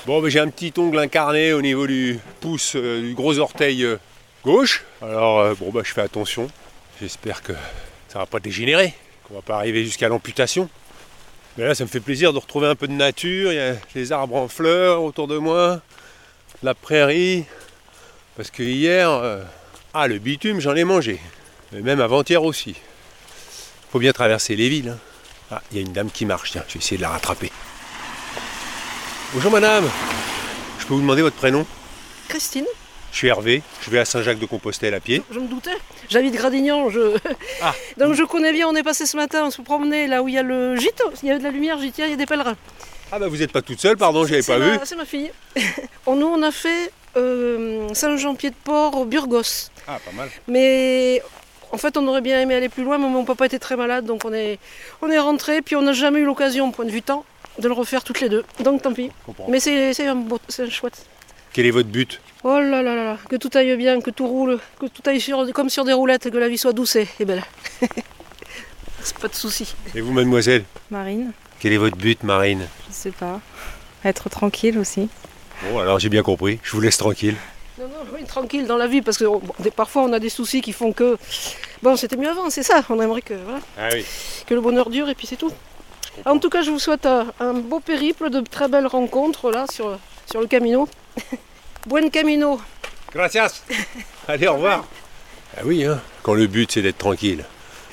Bon, 0.06 0.20
mais 0.20 0.30
j'ai 0.30 0.38
un 0.38 0.48
petit 0.48 0.72
ongle 0.78 1.00
incarné 1.00 1.52
au 1.52 1.60
niveau 1.60 1.88
du 1.88 2.20
pouce, 2.40 2.76
euh, 2.76 3.02
du 3.02 3.14
gros 3.14 3.38
orteil 3.40 3.84
euh, 3.84 3.96
gauche. 4.44 4.84
Alors, 5.02 5.40
euh, 5.40 5.54
bon, 5.58 5.70
bah, 5.72 5.80
je 5.84 5.92
fais 5.92 6.02
attention. 6.02 6.48
J'espère 7.00 7.42
que 7.42 7.52
ça 8.06 8.20
va 8.20 8.26
pas 8.26 8.38
dégénérer, 8.38 8.94
qu'on 9.24 9.34
va 9.34 9.42
pas 9.42 9.56
arriver 9.56 9.84
jusqu'à 9.84 10.08
l'amputation. 10.08 10.68
Mais 11.58 11.64
là, 11.64 11.74
ça 11.74 11.82
me 11.82 11.88
fait 11.88 11.98
plaisir 11.98 12.32
de 12.32 12.38
retrouver 12.38 12.68
un 12.68 12.76
peu 12.76 12.86
de 12.86 12.92
nature. 12.92 13.52
Il 13.52 13.56
y 13.56 13.58
a 13.58 13.74
les 13.96 14.12
arbres 14.12 14.36
en 14.36 14.46
fleurs 14.46 15.02
autour 15.02 15.26
de 15.26 15.38
moi, 15.38 15.80
la 16.66 16.74
prairie. 16.74 17.44
Parce 18.36 18.50
que 18.50 18.62
hier, 18.62 19.08
ah, 19.94 20.08
le 20.08 20.18
bitume, 20.18 20.60
j'en 20.60 20.76
ai 20.76 20.84
mangé. 20.84 21.18
Mais 21.72 21.80
même 21.80 22.00
avant-hier 22.00 22.42
aussi. 22.42 22.76
Faut 23.90 23.98
bien 23.98 24.12
traverser 24.12 24.56
les 24.56 24.68
villes. 24.68 24.90
Hein. 24.90 24.98
Ah, 25.50 25.62
il 25.70 25.78
y 25.78 25.80
a 25.80 25.82
une 25.82 25.92
dame 25.92 26.10
qui 26.10 26.26
marche. 26.26 26.50
Tiens, 26.50 26.64
je 26.68 26.74
vais 26.74 26.80
essayer 26.80 26.96
de 26.98 27.02
la 27.02 27.08
rattraper. 27.08 27.50
Bonjour 29.32 29.50
madame, 29.50 29.88
je 30.78 30.86
peux 30.86 30.94
vous 30.94 31.00
demander 31.00 31.20
votre 31.20 31.36
prénom? 31.36 31.66
Christine. 32.28 32.64
Je 33.10 33.18
suis 33.18 33.28
Hervé, 33.28 33.62
je 33.82 33.90
vais 33.90 33.98
à 33.98 34.04
Saint-Jacques-de-Compostelle 34.04 34.94
à 34.94 35.00
pied. 35.00 35.22
Je 35.30 35.40
me 35.40 35.48
doutais, 35.48 35.76
j'habite 36.08 36.34
Gradignan, 36.34 36.90
je... 36.90 37.16
Ah. 37.62 37.74
donc 37.96 38.14
je 38.14 38.22
connais 38.22 38.52
bien, 38.52 38.68
on 38.68 38.76
est 38.76 38.82
passé 38.82 39.04
ce 39.04 39.16
matin, 39.16 39.44
on 39.46 39.50
se 39.50 39.62
promenait 39.62 40.06
là 40.06 40.22
où 40.22 40.28
il 40.28 40.34
y 40.34 40.38
a 40.38 40.42
le 40.42 40.76
gîte, 40.76 41.02
il 41.22 41.28
y 41.28 41.32
a 41.32 41.38
de 41.38 41.42
la 41.42 41.50
lumière, 41.50 41.78
j'y 41.78 41.90
tiens, 41.92 42.06
il 42.06 42.10
y 42.10 42.14
a 42.14 42.16
des 42.16 42.26
pèlerins. 42.26 42.56
Ah 43.12 43.18
bah 43.18 43.28
vous 43.28 43.36
n'êtes 43.36 43.52
pas 43.52 43.62
toute 43.62 43.80
seule, 43.80 43.96
pardon, 43.96 44.26
j'avais 44.26 44.42
pas 44.42 44.58
ma- 44.58 44.70
vu. 44.70 44.78
C'est 44.84 44.96
ma 44.96 45.04
fille. 45.04 45.30
On- 46.06 46.16
Nous 46.16 46.26
on 46.26 46.42
a 46.42 46.50
fait 46.50 46.90
euh, 47.16 47.88
Saint-Jean-Pied-de-Port 47.94 48.96
au 48.98 49.04
Burgos. 49.04 49.70
Ah 49.86 49.98
pas 50.04 50.12
mal. 50.12 50.28
Mais 50.48 51.22
en 51.72 51.78
fait 51.78 51.96
on 51.96 52.06
aurait 52.08 52.20
bien 52.20 52.40
aimé 52.40 52.54
aller 52.54 52.68
plus 52.68 52.82
loin, 52.84 52.98
mais 52.98 53.08
mon 53.08 53.24
papa 53.24 53.46
était 53.46 53.58
très 53.60 53.76
malade, 53.76 54.04
donc 54.06 54.24
on 54.24 54.32
est, 54.32 54.58
on 55.02 55.10
est 55.10 55.18
rentré, 55.18 55.62
puis 55.62 55.76
on 55.76 55.82
n'a 55.82 55.92
jamais 55.92 56.20
eu 56.20 56.24
l'occasion, 56.24 56.70
point 56.72 56.84
de 56.84 56.90
vue 56.90 57.02
temps, 57.02 57.24
de 57.58 57.68
le 57.68 57.74
refaire 57.74 58.02
toutes 58.04 58.20
les 58.20 58.28
deux. 58.28 58.44
Donc 58.60 58.82
tant 58.82 58.92
pis. 58.92 59.10
Mais 59.48 59.60
c'est 59.60 59.94
c'est 59.94 60.06
un, 60.08 60.16
beau- 60.16 60.40
c'est 60.48 60.64
un 60.64 60.70
chouette. 60.70 61.06
Quel 61.52 61.64
est 61.66 61.70
votre 61.70 61.88
but? 61.88 62.20
Oh 62.44 62.58
là 62.60 62.82
là 62.82 62.94
là 62.94 63.04
là, 63.04 63.18
que 63.28 63.36
tout 63.36 63.50
aille 63.54 63.76
bien, 63.76 64.00
que 64.00 64.10
tout 64.10 64.26
roule, 64.26 64.58
que 64.78 64.86
tout 64.86 65.02
aille 65.06 65.20
sur- 65.20 65.50
comme 65.52 65.70
sur 65.70 65.84
des 65.84 65.92
roulettes, 65.94 66.28
que 66.30 66.36
la 66.38 66.48
vie 66.48 66.58
soit 66.58 66.72
douce 66.72 66.96
et 66.96 67.08
et 67.20 67.24
belle. 67.24 67.42
C'est 69.02 69.18
pas 69.18 69.28
de 69.28 69.34
souci. 69.34 69.74
Et 69.94 70.00
vous 70.00 70.12
mademoiselle? 70.12 70.64
Marine, 70.90 71.32
Quel 71.60 71.72
est 71.72 71.76
votre 71.78 71.96
but 71.96 72.22
Marine? 72.22 72.66
Je 72.88 72.94
sais 72.94 73.10
pas. 73.10 73.40
Être 74.04 74.28
tranquille 74.28 74.78
aussi. 74.78 75.08
Bon 75.70 75.78
alors 75.80 75.98
j'ai 75.98 76.08
bien 76.10 76.22
compris, 76.22 76.58
je 76.62 76.72
vous 76.72 76.80
laisse 76.80 76.98
tranquille. 76.98 77.36
Non, 77.78 77.88
non, 77.88 78.10
oui, 78.14 78.24
tranquille 78.24 78.66
dans 78.66 78.76
la 78.78 78.86
vie, 78.86 79.02
parce 79.02 79.18
que 79.18 79.24
bon, 79.24 79.42
parfois 79.74 80.02
on 80.02 80.12
a 80.12 80.18
des 80.18 80.30
soucis 80.30 80.60
qui 80.62 80.72
font 80.72 80.92
que. 80.92 81.18
Bon, 81.82 81.94
c'était 81.96 82.16
mieux 82.16 82.28
avant, 82.30 82.48
c'est 82.48 82.62
ça. 82.62 82.82
On 82.88 83.00
aimerait 83.02 83.20
que, 83.22 83.34
voilà, 83.34 83.60
Ah 83.78 83.88
oui. 83.92 84.04
que 84.46 84.54
le 84.54 84.60
bonheur 84.62 84.88
dure 84.88 85.08
et 85.10 85.14
puis 85.14 85.26
c'est 85.26 85.36
tout. 85.36 85.52
En 86.24 86.38
tout 86.38 86.48
cas, 86.48 86.62
je 86.62 86.70
vous 86.70 86.78
souhaite 86.78 87.04
un, 87.04 87.26
un 87.40 87.52
beau 87.52 87.80
périple, 87.80 88.30
de 88.30 88.40
très 88.40 88.68
belles 88.68 88.86
rencontres 88.86 89.50
là 89.50 89.66
sur, 89.70 89.98
sur 90.30 90.40
le 90.40 90.46
Camino. 90.46 90.88
Buen 91.86 92.10
Camino. 92.10 92.58
Gracias 93.12 93.62
Allez, 94.28 94.46
au 94.46 94.54
revoir 94.54 94.84
Ah 95.56 95.60
oui, 95.64 95.84
hein, 95.84 96.00
quand 96.22 96.32
le 96.34 96.46
but 96.46 96.72
c'est 96.72 96.82
d'être 96.82 96.98
tranquille, 96.98 97.44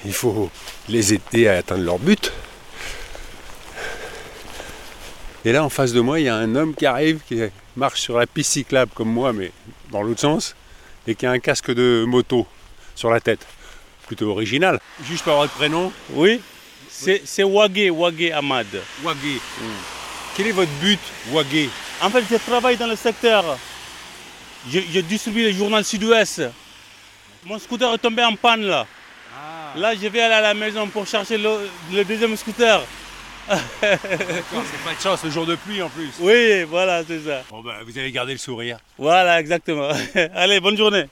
il 0.06 0.13
faut 0.13 0.50
les 0.88 1.13
aider 1.13 1.48
à 1.50 1.57
atteindre 1.57 1.83
leur 1.83 2.00
but. 2.00 2.31
Et 5.45 5.51
là, 5.51 5.63
en 5.63 5.69
face 5.69 5.92
de 5.92 6.00
moi, 6.00 6.19
il 6.19 6.25
y 6.25 6.30
a 6.30 6.36
un 6.36 6.56
homme 6.56 6.74
qui 6.74 6.86
arrive, 6.86 7.19
qui 7.28 7.38
marche 7.75 8.00
sur 8.01 8.18
la 8.18 8.25
piste 8.25 8.51
cyclable 8.54 8.92
comme 8.95 9.10
moi, 9.10 9.34
mais 9.34 9.51
dans 9.92 10.01
l'autre 10.01 10.22
sens, 10.22 10.56
et 11.06 11.16
qui 11.16 11.25
a 11.25 11.31
un 11.31 11.40
casque 11.40 11.72
de 11.72 12.06
moto 12.07 12.48
sur 12.95 13.10
la 13.10 13.19
tête. 13.19 13.45
Plutôt 14.07 14.30
original. 14.31 14.80
Juste 15.06 15.25
par 15.25 15.38
votre 15.38 15.54
prénom 15.54 15.92
Oui, 16.12 16.40
c'est 16.90 17.44
Wagé, 17.44 17.90
Wagé 17.90 18.31
Ahmad. 18.31 18.68
Wagé. 19.01 19.40
Quel 20.36 20.48
est 20.48 20.51
votre 20.51 20.72
but, 20.81 21.00
Wagé 21.31 21.69
En 22.01 22.10
fait, 22.10 22.24
je 22.30 22.36
travaille 22.38 22.78
dans 22.78 22.88
le 22.88 22.95
secteur. 22.95 23.57
Je, 24.69 24.80
je 24.94 25.00
distribue 25.01 25.44
le 25.44 25.51
journal 25.51 25.84
Sud-Ouest. 25.84 26.44
Mon 27.45 27.60
scooter 27.60 27.94
est 27.94 27.98
tombé 27.98 28.24
en 28.24 28.36
panne 28.36 28.63
là. 28.63 28.88
Là, 29.75 29.94
je 29.95 30.07
vais 30.07 30.22
aller 30.22 30.35
à 30.35 30.42
la 30.42 30.54
maison 30.54 30.88
pour 30.88 31.06
chercher 31.06 31.38
le, 31.38 31.69
le 31.92 32.04
deuxième 32.06 32.38
scooter. 32.38 32.81
C'est 33.50 34.83
pas 34.83 34.94
de 34.95 35.02
chance, 35.02 35.23
le 35.23 35.30
jour 35.30 35.45
de 35.45 35.56
pluie 35.56 35.81
en 35.81 35.90
plus. 35.90 36.12
Oui, 36.19 36.64
voilà, 36.64 37.04
c'est 37.06 37.19
ça. 37.19 37.42
Bon, 37.50 37.62
bah, 37.62 37.76
vous 37.85 37.97
avez 37.97 38.12
gardé 38.12 38.33
le 38.33 38.38
sourire. 38.38 38.78
Voilà, 38.97 39.40
exactement. 39.40 39.90
Allez, 40.35 40.59
bonne 40.59 40.78
journée. 40.78 41.06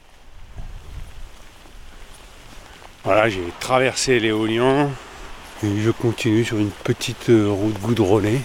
Voilà, 3.04 3.28
j'ai 3.28 3.42
traversé 3.60 4.20
l'éolien 4.20 4.90
et 5.62 5.80
je 5.80 5.90
continue 5.90 6.44
sur 6.44 6.58
une 6.58 6.70
petite 6.70 7.30
euh, 7.30 7.48
route 7.50 7.78
goudronnée. 7.80 8.40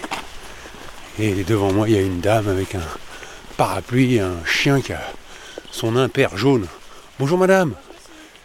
Et 1.18 1.44
devant 1.44 1.72
moi, 1.72 1.88
il 1.88 1.94
y 1.94 1.98
a 1.98 2.02
une 2.02 2.20
dame 2.20 2.48
avec 2.48 2.74
un 2.74 2.86
parapluie 3.56 4.16
et 4.16 4.20
un 4.20 4.44
chien 4.44 4.80
qui 4.80 4.92
a 4.92 5.02
son 5.70 5.96
impair 5.96 6.36
jaune. 6.36 6.66
Bonjour 7.18 7.38
madame, 7.38 7.74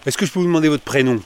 est-ce 0.05 0.17
que 0.17 0.25
je 0.25 0.31
peux 0.31 0.39
vous 0.39 0.45
demander 0.45 0.69
votre 0.69 0.83
prénom? 0.83 1.19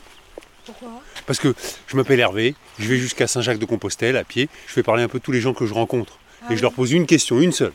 Pourquoi? 0.66 0.97
Parce 1.28 1.38
que 1.40 1.54
je 1.88 1.96
m'appelle 1.96 2.20
Hervé, 2.20 2.56
je 2.80 2.88
vais 2.88 2.98
jusqu'à 2.98 3.28
Saint-Jacques-de-Compostelle 3.28 4.18
à 4.18 4.24
pied, 4.24 4.50
je 4.66 4.74
fais 4.74 4.82
parler 4.84 5.04
un 5.04 5.08
peu 5.10 5.20
tous 5.20 5.32
les 5.32 5.42
gens 5.42 5.54
que 5.54 5.66
je 5.68 5.74
rencontre. 5.74 6.18
et 6.50 6.56
je 6.58 6.62
leur 6.62 6.72
pose 6.74 6.92
une 6.94 7.06
question, 7.06 7.40
une 7.42 7.52
seule. 7.52 7.74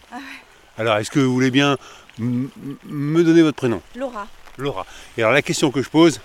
Alors, 0.79 0.97
est-ce 0.97 1.11
que 1.11 1.21
vous 1.21 1.33
voulez 1.33 1.51
bien 1.51 1.77
me 2.19 3.23
donner 3.23 3.43
votre 3.43 3.57
prénom? 3.57 3.81
Laura. 3.95 4.27
Laura. 4.59 4.87
Et 5.17 5.23
alors 5.23 5.33
la 5.33 5.43
question 5.43 5.71
que 5.71 5.83
je 5.83 5.89
pose, 5.91 6.21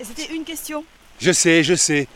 Et 0.00 0.04
c'était 0.04 0.32
une 0.34 0.44
question. 0.44 0.84
Je 1.20 1.30
sais, 1.32 1.62
je 1.62 1.74
sais. 1.74 2.08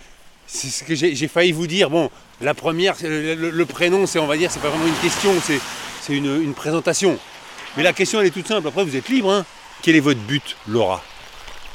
C'est 0.46 0.68
ce 0.68 0.84
que 0.84 0.94
j'ai 0.94 1.28
failli 1.28 1.52
vous 1.52 1.66
dire. 1.66 1.90
Bon, 1.90 2.10
la 2.40 2.54
première, 2.54 2.94
le, 3.02 3.34
le- 3.34 3.50
le 3.50 3.66
prénom, 3.66 4.06
c'est 4.06 4.18
on 4.18 4.26
va 4.26 4.36
dire, 4.38 4.50
c'est 4.50 4.60
pas 4.60 4.68
vraiment 4.70 4.86
une 4.86 5.00
question, 5.02 5.32
c'est 5.42 5.60
c'est 6.02 6.14
une, 6.14 6.42
une 6.42 6.54
présentation. 6.54 7.18
Mais 7.76 7.82
la 7.82 7.92
question, 7.94 8.20
elle 8.20 8.26
est 8.26 8.30
toute 8.30 8.46
simple. 8.48 8.68
Après, 8.68 8.84
vous 8.84 8.96
êtes 8.96 9.08
libre. 9.08 9.30
Hein. 9.32 9.44
Quel 9.82 9.96
est 9.96 10.00
votre 10.00 10.20
but, 10.20 10.56
Laura? 10.68 11.02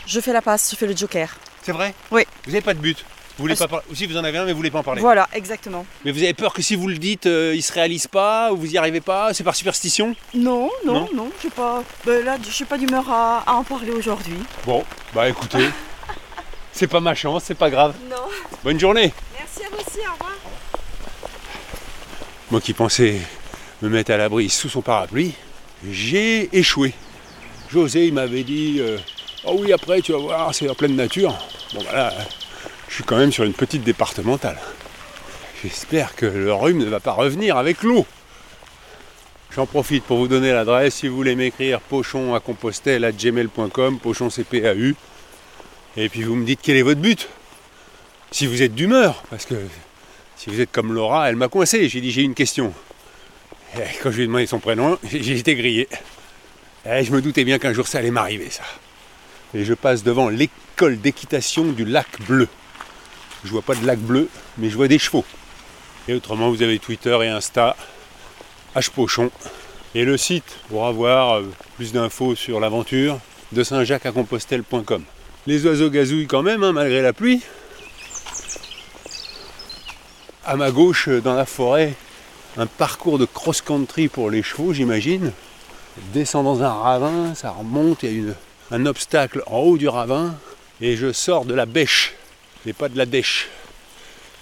Je 0.08 0.20
fais 0.20 0.34
la 0.34 0.42
passe, 0.42 0.72
je 0.72 0.76
fais 0.76 0.88
le 0.88 0.96
joker. 0.96 1.36
C'est 1.70 1.74
vrai 1.74 1.94
Oui. 2.10 2.24
Vous 2.46 2.52
n'avez 2.52 2.64
pas 2.64 2.74
de 2.74 2.80
but. 2.80 2.98
Vous 3.38 3.44
voulez 3.44 3.54
pas 3.56 3.68
parler. 3.68 3.86
Si 3.94 4.08
vous 4.08 4.18
en 4.18 4.24
avez 4.24 4.40
un, 4.40 4.46
mais 4.46 4.54
vous 4.54 4.58
voulez 4.58 4.72
pas 4.72 4.80
en 4.80 4.84
parler. 4.84 5.02
Voilà, 5.02 5.30
exactement. 5.34 5.86
Mais 6.04 6.12
vous 6.12 6.24
avez 6.24 6.34
peur 6.34 6.52
que 6.52 6.64
si 6.64 6.76
vous 6.76 6.88
le 6.88 6.98
dites, 6.98 7.28
euh, 7.28 7.54
il 7.56 7.62
se 7.62 7.72
réalise 7.72 8.08
pas 8.08 8.52
ou 8.52 8.58
vous 8.58 8.72
y 8.74 8.76
arrivez 8.80 9.02
pas. 9.02 9.36
C'est 9.36 9.44
par 9.44 9.54
superstition. 9.56 10.16
Non, 10.34 10.72
non, 10.84 10.94
Non 10.94 11.10
non, 11.14 11.32
j'ai 11.44 11.52
pas. 11.52 11.84
ben 12.08 12.26
là, 12.26 12.38
je 12.44 12.50
suis 12.50 12.66
pas 12.66 12.80
d'humeur 12.80 13.08
à, 13.08 13.44
à 13.46 13.54
en 13.54 13.64
parler 13.64 13.92
aujourd'hui. 13.92 14.34
Bon, 14.66 14.84
bah 15.14 15.30
écoutez, 15.30 15.70
c'est 16.72 16.88
pas 16.88 17.02
ma 17.02 17.14
chance, 17.14 17.44
c'est 17.46 17.54
pas 17.54 17.70
grave. 17.70 17.94
Non. 18.10 18.16
Bonne 18.64 18.80
journée. 18.80 19.14
Merci 19.38 19.62
à 19.64 19.70
vous 19.70 19.76
aussi, 19.78 20.00
au 20.00 20.14
revoir. 20.14 20.38
Moi 22.50 22.62
qui 22.62 22.74
pensais 22.74 23.22
me 23.84 23.90
mettre 23.90 24.10
à 24.10 24.18
l'abri 24.18 24.50
sous 24.50 24.70
son 24.70 24.82
parapluie, 24.82 25.36
j'ai 25.88 26.50
échoué. 26.58 26.96
José, 27.72 28.08
il 28.08 28.14
m'avait 28.16 28.42
dit, 28.44 28.78
euh, 28.80 28.98
Oh 29.46 29.56
oui, 29.60 29.72
après, 29.72 30.02
tu 30.02 30.12
vas 30.12 30.18
voir, 30.18 30.54
c'est 30.56 30.68
en 30.68 30.74
pleine 30.76 30.96
nature. 30.98 31.34
Bon, 31.74 31.82
voilà, 31.84 32.12
je 32.88 32.96
suis 32.96 33.04
quand 33.04 33.18
même 33.18 33.32
sur 33.32 33.44
une 33.44 33.54
petite 33.54 33.84
départementale. 33.84 34.58
J'espère 35.62 36.16
que 36.16 36.26
le 36.26 36.52
rhume 36.52 36.80
ne 36.80 36.86
va 36.86 37.00
pas 37.00 37.12
revenir 37.12 37.58
avec 37.58 37.84
l'eau. 37.84 38.08
J'en 39.52 39.68
profite 39.68 40.04
pour 40.04 40.18
vous 40.18 40.28
donner 40.28 40.52
l'adresse 40.52 40.96
si 40.96 41.08
vous 41.08 41.16
voulez 41.16 41.36
m'écrire 41.36 41.80
pochon 41.80 42.34
à 42.34 42.40
compostelle 42.40 43.06
à 43.06 43.12
gmail.com, 43.12 44.00
pochon 44.00 44.30
CPAU. 44.30 44.96
Et 45.98 46.10
puis 46.10 46.24
vous 46.24 46.36
me 46.36 46.46
dites 46.46 46.60
quel 46.64 46.78
est 46.78 46.82
votre 46.82 47.02
but. 47.02 47.28
Si 48.32 48.48
vous 48.48 48.64
êtes 48.64 48.74
d'humeur, 48.74 49.24
parce 49.30 49.46
que 49.46 49.56
si 50.38 50.50
vous 50.50 50.62
êtes 50.62 50.72
comme 50.72 50.94
Laura, 50.94 51.30
elle 51.30 51.36
m'a 51.36 51.50
coincé. 51.50 51.88
J'ai 51.88 52.02
dit 52.02 52.12
j'ai 52.12 52.24
une 52.24 52.36
question. 52.36 52.74
Et 53.76 53.82
quand 54.02 54.10
je 54.10 54.18
lui 54.18 54.24
ai 54.24 54.28
demandé 54.28 54.48
son 54.48 54.60
prénom, 54.60 54.98
j'ai 55.04 55.38
été 55.38 55.56
grillé. 55.56 55.88
Et 56.86 57.04
je 57.04 57.12
me 57.12 57.22
doutais 57.22 57.44
bien 57.44 57.60
qu'un 57.60 57.74
jour 57.74 57.88
ça 57.88 58.00
allait 58.00 58.12
m'arriver 58.12 58.50
ça. 58.50 58.64
Et 59.54 59.66
je 59.66 59.74
passe 59.74 60.04
devant 60.04 60.30
l'école 60.30 61.00
d'équitation 61.00 61.66
du 61.66 61.86
lac 61.86 62.08
bleu. 62.28 62.48
Je 63.44 63.50
vois 63.50 63.62
pas 63.62 63.76
de 63.76 63.86
lac 63.86 64.00
bleu, 64.00 64.30
mais 64.58 64.70
je 64.70 64.76
vois 64.76 64.88
des 64.88 65.00
chevaux. 65.00 65.26
Et 66.08 66.14
autrement, 66.14 66.50
vous 66.50 66.62
avez 66.62 66.80
Twitter 66.80 67.18
et 67.24 67.28
Insta, 67.28 67.76
Pochon. 68.94 69.32
Et 69.96 70.06
le 70.06 70.18
site 70.18 70.58
pour 70.70 70.86
avoir 70.86 71.38
euh, 71.38 71.44
plus 71.76 71.94
d'infos 71.94 72.36
sur 72.36 72.60
l'aventure 72.60 73.20
de 73.52 73.64
Saint-Jacques 73.64 74.06
à 74.06 74.12
Compostelle.com. 74.12 75.04
Les 75.48 75.66
oiseaux 75.66 75.90
gazouillent 75.90 76.28
quand 76.28 76.44
même, 76.44 76.64
hein, 76.64 76.74
malgré 76.74 77.02
la 77.02 77.12
pluie. 77.12 77.42
À 80.46 80.56
ma 80.56 80.70
gauche, 80.70 81.08
euh, 81.08 81.22
dans 81.22 81.34
la 81.34 81.46
forêt, 81.46 81.94
un 82.58 82.68
parcours 82.68 83.18
de 83.18 83.26
cross-country 83.26 84.08
pour 84.10 84.30
les 84.30 84.44
chevaux, 84.44 84.74
j'imagine. 84.74 85.32
Descend 86.14 86.46
dans 86.46 86.62
un 86.64 86.74
ravin, 86.74 87.34
ça 87.34 87.52
remonte, 87.52 88.04
il 88.04 88.10
y 88.10 88.14
a 88.14 88.16
une, 88.16 88.36
un 88.72 88.86
obstacle 88.86 89.44
en 89.48 89.60
haut 89.60 89.78
du 89.78 89.88
ravin, 89.88 90.36
et 90.82 90.96
je 90.96 91.12
sors 91.12 91.46
de 91.46 91.54
la 91.54 91.66
bêche, 91.66 92.14
et 92.66 92.74
pas 92.74 92.90
de 92.90 92.98
la 92.98 93.06
dèche. 93.06 93.50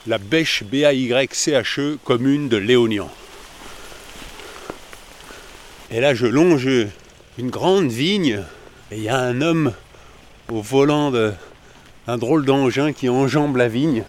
La 0.05 0.17
bêche 0.17 0.63
B-A-Y-C-H-E, 0.63 1.97
commune 2.03 2.49
de 2.49 2.57
Léonian. 2.57 3.09
Et 5.91 6.01
là, 6.01 6.13
je 6.13 6.25
longe 6.25 6.67
une 7.37 7.49
grande 7.49 7.89
vigne, 7.89 8.43
et 8.91 8.97
il 8.97 9.03
y 9.03 9.09
a 9.09 9.17
un 9.17 9.41
homme 9.41 9.73
au 10.49 10.61
volant 10.61 11.11
d'un 11.11 12.17
drôle 12.17 12.45
d'engin 12.45 12.93
qui 12.93 13.09
enjambe 13.09 13.55
la 13.57 13.67
vigne. 13.67 14.03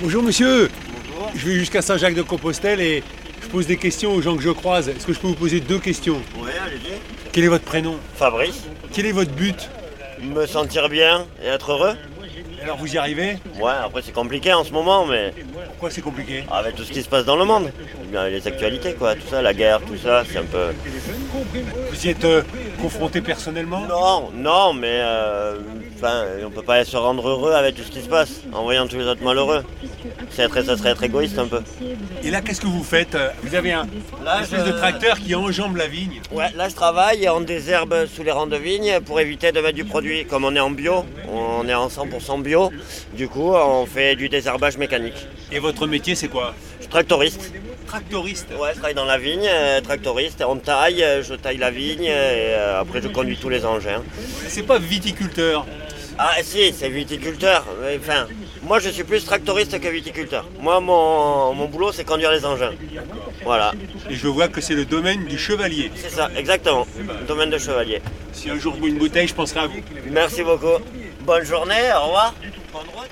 Bonjour 0.00 0.22
monsieur 0.22 0.70
Je 1.34 1.46
vais 1.46 1.54
jusqu'à 1.54 1.80
Saint-Jacques-de-Compostelle 1.80 2.80
et 2.80 3.02
je 3.46 3.50
pose 3.52 3.66
des 3.66 3.76
questions 3.76 4.12
aux 4.12 4.20
gens 4.20 4.36
que 4.36 4.42
je 4.42 4.50
croise. 4.50 4.88
Est-ce 4.88 5.06
que 5.06 5.12
je 5.12 5.20
peux 5.20 5.28
vous 5.28 5.34
poser 5.34 5.60
deux 5.60 5.78
questions 5.78 6.20
Oui, 6.38 6.50
allez-y. 6.64 6.98
Quel 7.32 7.44
est 7.44 7.48
votre 7.48 7.64
prénom 7.64 7.96
Fabrice, 8.16 8.64
Quel 8.92 9.06
est 9.06 9.12
votre 9.12 9.30
but 9.30 9.70
me 10.20 10.46
sentir 10.46 10.88
bien 10.88 11.26
et 11.42 11.46
être 11.46 11.70
heureux 11.72 11.94
Alors 12.62 12.78
vous 12.78 12.92
y 12.92 12.98
arrivez 12.98 13.36
Ouais, 13.60 13.72
après 13.84 14.02
c'est 14.02 14.12
compliqué 14.12 14.52
en 14.52 14.64
ce 14.64 14.72
moment, 14.72 15.06
mais 15.06 15.32
Pourquoi 15.68 15.90
c'est 15.90 16.00
compliqué 16.00 16.42
avec 16.50 16.74
tout 16.74 16.82
ce 16.82 16.90
qui 16.90 17.02
se 17.02 17.08
passe 17.08 17.24
dans 17.24 17.36
le 17.36 17.44
monde, 17.44 17.70
les 18.12 18.48
actualités 18.48 18.94
quoi, 18.94 19.14
tout 19.14 19.28
ça, 19.30 19.42
la 19.42 19.54
guerre, 19.54 19.80
tout 19.82 19.96
ça, 19.96 20.24
c'est 20.28 20.38
un 20.38 20.44
peu... 20.44 20.72
Vous 21.90 22.06
y 22.06 22.08
êtes 22.08 22.24
euh, 22.24 22.42
confronté 22.80 23.20
personnellement 23.20 23.82
Non, 23.86 24.30
non, 24.34 24.72
mais 24.72 24.98
euh, 25.02 25.58
enfin, 25.96 26.24
on 26.44 26.50
peut 26.50 26.62
pas 26.62 26.84
se 26.84 26.96
rendre 26.96 27.28
heureux 27.28 27.52
avec 27.52 27.76
tout 27.76 27.82
ce 27.82 27.90
qui 27.92 28.00
se 28.00 28.08
passe, 28.08 28.40
en 28.52 28.64
voyant 28.64 28.88
tous 28.88 28.96
les 28.96 29.04
autres 29.04 29.22
malheureux. 29.22 29.62
C'est 30.30 30.42
être, 30.42 30.62
ça 30.62 30.76
serait 30.76 30.90
être 30.90 31.02
égoïste 31.02 31.38
un 31.38 31.46
peu. 31.46 31.60
Et 32.22 32.30
là, 32.30 32.40
qu'est-ce 32.42 32.60
que 32.60 32.66
vous 32.66 32.84
faites 32.84 33.14
Euh, 33.14 33.28
Vous 33.42 33.54
avez 33.54 33.72
un 33.72 33.86
Là, 34.24 34.42
espèce 34.42 34.60
je- 34.66 34.70
de 34.72 34.76
tracteur 34.76 35.18
qui 35.18 35.34
enjambe 35.34 35.76
la 35.76 35.86
vigne. 35.86 36.20
Ouais, 36.32 36.46
là 36.54 36.68
je 36.68 36.74
travaille 36.74 37.24
et 37.24 37.28
on 37.30 37.40
désherbe 37.40 38.06
sous 38.06 38.22
les 38.22 38.32
rangs 38.32 38.46
de 38.46 38.56
vignes 38.56 39.00
pour 39.00 39.18
éviter 39.20 39.52
de 39.52 39.60
mettre 39.60 39.74
du 39.76 39.84
produit. 39.84 40.26
Comme 40.26 40.44
on 40.44 40.54
est 40.54 40.60
en 40.60 40.70
bio, 40.70 41.04
on 41.32 41.66
est 41.68 41.74
en 41.74 41.88
100% 41.88 42.38
bio, 42.42 42.70
du 43.14 43.28
coup 43.28 43.52
on 43.54 43.86
fait 43.86 44.14
du 44.16 44.28
désherbage 44.28 44.76
mécanique. 44.76 45.26
Et 45.52 45.58
votre 45.58 45.86
métier, 45.86 46.14
c'est 46.14 46.28
quoi 46.28 46.54
Je 46.78 46.82
suis 46.82 46.90
tractoriste. 46.90 47.52
Tractoriste. 47.86 48.48
Ouais, 48.60 48.70
je 48.72 48.78
travaille 48.78 48.94
dans 48.94 49.04
la 49.04 49.16
vigne, 49.18 49.46
euh, 49.48 49.80
tractoriste, 49.80 50.42
on 50.46 50.56
taille, 50.56 51.02
euh, 51.04 51.22
je 51.22 51.34
taille 51.34 51.56
la 51.58 51.70
vigne 51.70 52.04
et 52.04 52.10
euh, 52.12 52.80
après 52.80 53.00
je 53.00 53.08
conduis 53.08 53.36
tous 53.40 53.48
les 53.48 53.64
engins. 53.64 54.02
C'est 54.48 54.64
pas 54.64 54.78
viticulteur. 54.78 55.64
Ah 56.18 56.32
si, 56.42 56.72
c'est 56.72 56.88
viticulteur, 56.88 57.64
mais 57.82 57.98
enfin, 58.02 58.26
moi 58.66 58.78
je 58.80 58.90
suis 58.90 59.04
plus 59.04 59.24
tractoriste 59.24 59.80
que 59.80 59.88
viticulteur. 59.88 60.44
Moi 60.60 60.80
mon, 60.80 61.54
mon 61.54 61.66
boulot 61.68 61.92
c'est 61.92 62.04
conduire 62.04 62.32
les 62.32 62.44
engins. 62.44 62.72
Voilà, 63.44 63.72
Et 64.10 64.14
je 64.14 64.26
vois 64.26 64.48
que 64.48 64.60
c'est 64.60 64.74
le 64.74 64.84
domaine 64.84 65.24
du 65.26 65.38
chevalier. 65.38 65.90
c'est 65.94 66.10
ça, 66.10 66.28
exactement, 66.36 66.86
domaine 67.28 67.50
de 67.50 67.58
chevalier. 67.58 68.02
Si 68.32 68.50
un 68.50 68.58
jour 68.58 68.74
je 68.74 68.80
bois 68.80 68.88
une 68.88 68.98
bouteille, 68.98 69.28
je 69.28 69.34
penserai 69.34 69.60
à 69.60 69.66
vous. 69.68 69.80
Merci 70.10 70.42
beaucoup. 70.42 70.82
Bonne 71.20 71.44
journée, 71.44 71.90
au 71.96 72.06
revoir. 72.06 72.34
Bonne 72.72 72.88
route. 72.94 73.10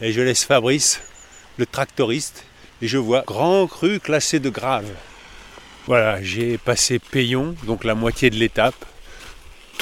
Et 0.00 0.12
je 0.12 0.20
laisse 0.20 0.44
Fabrice, 0.44 1.00
le 1.58 1.66
tractoriste, 1.66 2.44
et 2.80 2.88
je 2.88 2.98
vois 2.98 3.22
grand 3.26 3.66
cru 3.66 4.00
classé 4.00 4.40
de 4.40 4.50
grave. 4.50 4.88
Voilà, 5.86 6.22
j'ai 6.22 6.58
passé 6.58 6.98
Payon, 6.98 7.54
donc 7.64 7.84
la 7.84 7.94
moitié 7.94 8.30
de 8.30 8.36
l'étape, 8.36 8.74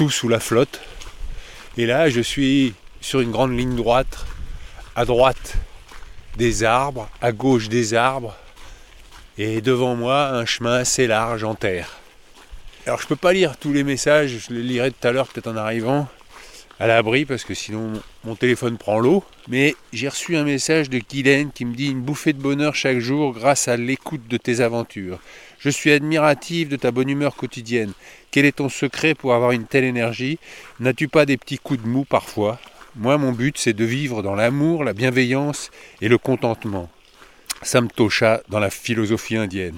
sous 0.08 0.28
la 0.28 0.40
flotte. 0.40 0.80
Et 1.76 1.86
là, 1.86 2.08
je 2.08 2.20
suis 2.20 2.74
sur 3.00 3.20
une 3.20 3.30
grande 3.30 3.56
ligne 3.56 3.76
droite, 3.76 4.24
à 4.96 5.04
droite 5.04 5.54
des 6.36 6.64
arbres, 6.64 7.08
à 7.20 7.32
gauche 7.32 7.68
des 7.68 7.94
arbres, 7.94 8.36
et 9.38 9.60
devant 9.60 9.94
moi 9.94 10.28
un 10.28 10.46
chemin 10.46 10.74
assez 10.74 11.06
large 11.06 11.44
en 11.44 11.54
terre. 11.54 11.98
Alors 12.86 13.00
je 13.00 13.06
peux 13.06 13.16
pas 13.16 13.32
lire 13.32 13.56
tous 13.56 13.72
les 13.72 13.84
messages, 13.84 14.46
je 14.48 14.54
les 14.54 14.62
lirai 14.62 14.90
tout 14.90 15.06
à 15.06 15.12
l'heure 15.12 15.28
peut-être 15.28 15.48
en 15.48 15.56
arrivant 15.56 16.08
à 16.78 16.86
l'abri 16.86 17.26
parce 17.26 17.44
que 17.44 17.52
sinon 17.52 17.92
mon 18.24 18.34
téléphone 18.34 18.78
prend 18.78 18.98
l'eau. 18.98 19.22
Mais 19.48 19.74
j'ai 19.92 20.08
reçu 20.08 20.36
un 20.36 20.44
message 20.44 20.88
de 20.88 20.98
Guylaine 20.98 21.52
qui 21.52 21.64
me 21.66 21.74
dit 21.74 21.90
une 21.90 22.00
bouffée 22.00 22.32
de 22.32 22.40
bonheur 22.40 22.74
chaque 22.74 22.98
jour 22.98 23.32
grâce 23.32 23.68
à 23.68 23.76
l'écoute 23.76 24.26
de 24.28 24.36
tes 24.38 24.60
aventures. 24.60 25.20
Je 25.60 25.68
suis 25.68 25.92
admirative 25.92 26.68
de 26.68 26.76
ta 26.76 26.90
bonne 26.90 27.10
humeur 27.10 27.36
quotidienne. 27.36 27.92
Quel 28.30 28.46
est 28.46 28.56
ton 28.56 28.70
secret 28.70 29.14
pour 29.14 29.34
avoir 29.34 29.50
une 29.52 29.66
telle 29.66 29.84
énergie? 29.84 30.38
N'as-tu 30.80 31.06
pas 31.06 31.26
des 31.26 31.36
petits 31.36 31.58
coups 31.58 31.82
de 31.82 31.86
mou 31.86 32.06
parfois? 32.06 32.58
Moi, 32.96 33.18
mon 33.18 33.32
but, 33.32 33.58
c'est 33.58 33.74
de 33.74 33.84
vivre 33.84 34.22
dans 34.22 34.34
l'amour, 34.34 34.84
la 34.84 34.94
bienveillance 34.94 35.70
et 36.00 36.08
le 36.08 36.16
contentement. 36.16 36.88
Samtosha 37.60 38.40
dans 38.48 38.58
la 38.58 38.70
philosophie 38.70 39.36
indienne. 39.36 39.76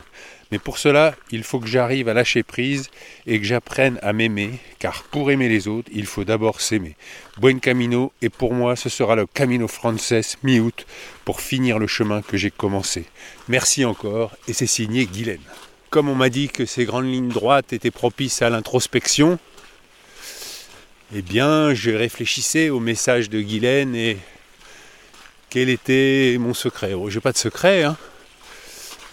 Mais 0.53 0.61
pour 0.61 0.79
cela, 0.79 1.17
il 1.33 1.43
faut 1.43 1.59
que 1.59 1.67
j'arrive 1.67 2.09
à 2.09 2.15
lâcher 2.15 2.45
prise 2.45 2.89
et 3.27 3.41
que 3.41 3.45
j'apprenne 3.45 3.99
à 4.03 4.13
m'aimer, 4.13 4.61
car 4.79 5.03
pour 5.03 5.33
aimer 5.33 5.49
les 5.49 5.67
autres, 5.67 5.91
il 5.93 6.07
faut 6.07 6.23
d'abord 6.23 6.61
s'aimer. 6.61 6.95
Buen 7.39 7.59
camino, 7.59 8.13
et 8.23 8.29
pour 8.29 8.55
moi, 8.55 8.77
ce 8.77 8.89
sera 8.89 9.17
le 9.17 9.27
Camino 9.27 9.67
Frances 9.67 10.37
mi-août 10.45 10.87
pour 11.25 11.41
finir 11.41 11.81
le 11.81 11.89
chemin 11.89 12.23
que 12.23 12.37
j'ai 12.37 12.53
commencé. 12.53 13.07
Merci 13.49 13.85
encore, 13.85 14.37
et 14.47 14.53
c'est 14.53 14.69
signé 14.69 15.07
Guylaine. 15.07 15.41
Comme 15.93 16.09
on 16.09 16.15
m'a 16.15 16.31
dit 16.31 16.49
que 16.49 16.65
ces 16.65 16.87
grandes 16.87 17.05
lignes 17.05 17.29
droites 17.29 17.75
étaient 17.75 17.91
propices 17.91 18.41
à 18.41 18.49
l'introspection, 18.49 19.39
eh 21.15 21.21
bien, 21.21 21.75
je 21.75 21.91
réfléchissais 21.91 22.71
au 22.71 22.81
message 22.81 23.29
de 23.29 23.43
Guylaine 23.43 23.95
et 23.95 24.17
quel 25.51 25.69
était 25.69 26.39
mon 26.41 26.55
secret 26.55 26.95
oh, 26.95 27.11
J'ai 27.11 27.21
pas 27.21 27.33
de 27.33 27.37
secret, 27.37 27.83
hein. 27.83 27.99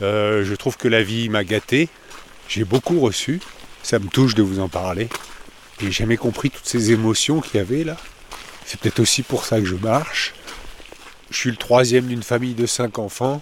Euh, 0.02 0.46
je 0.46 0.56
trouve 0.56 0.78
que 0.78 0.88
la 0.88 1.04
vie 1.04 1.28
m'a 1.28 1.44
gâté. 1.44 1.90
J'ai 2.48 2.64
beaucoup 2.64 3.02
reçu. 3.02 3.42
Ça 3.84 4.00
me 4.00 4.08
touche 4.08 4.34
de 4.34 4.42
vous 4.42 4.62
en 4.62 4.70
parler. 4.70 5.10
J'ai 5.82 5.92
jamais 5.92 6.16
compris 6.16 6.50
toutes 6.50 6.66
ces 6.66 6.92
émotions 6.92 7.42
qu'il 7.42 7.58
y 7.58 7.60
avait 7.60 7.84
là. 7.84 7.98
C'est 8.66 8.80
peut-être 8.80 9.02
aussi 9.02 9.22
pour 9.22 9.44
ça 9.44 9.60
que 9.60 9.66
je 9.66 9.76
marche. 9.76 10.34
Je 11.30 11.36
suis 11.36 11.52
le 11.52 11.58
troisième 11.58 12.08
d'une 12.08 12.24
famille 12.24 12.54
de 12.54 12.66
cinq 12.66 13.00
enfants. 13.00 13.42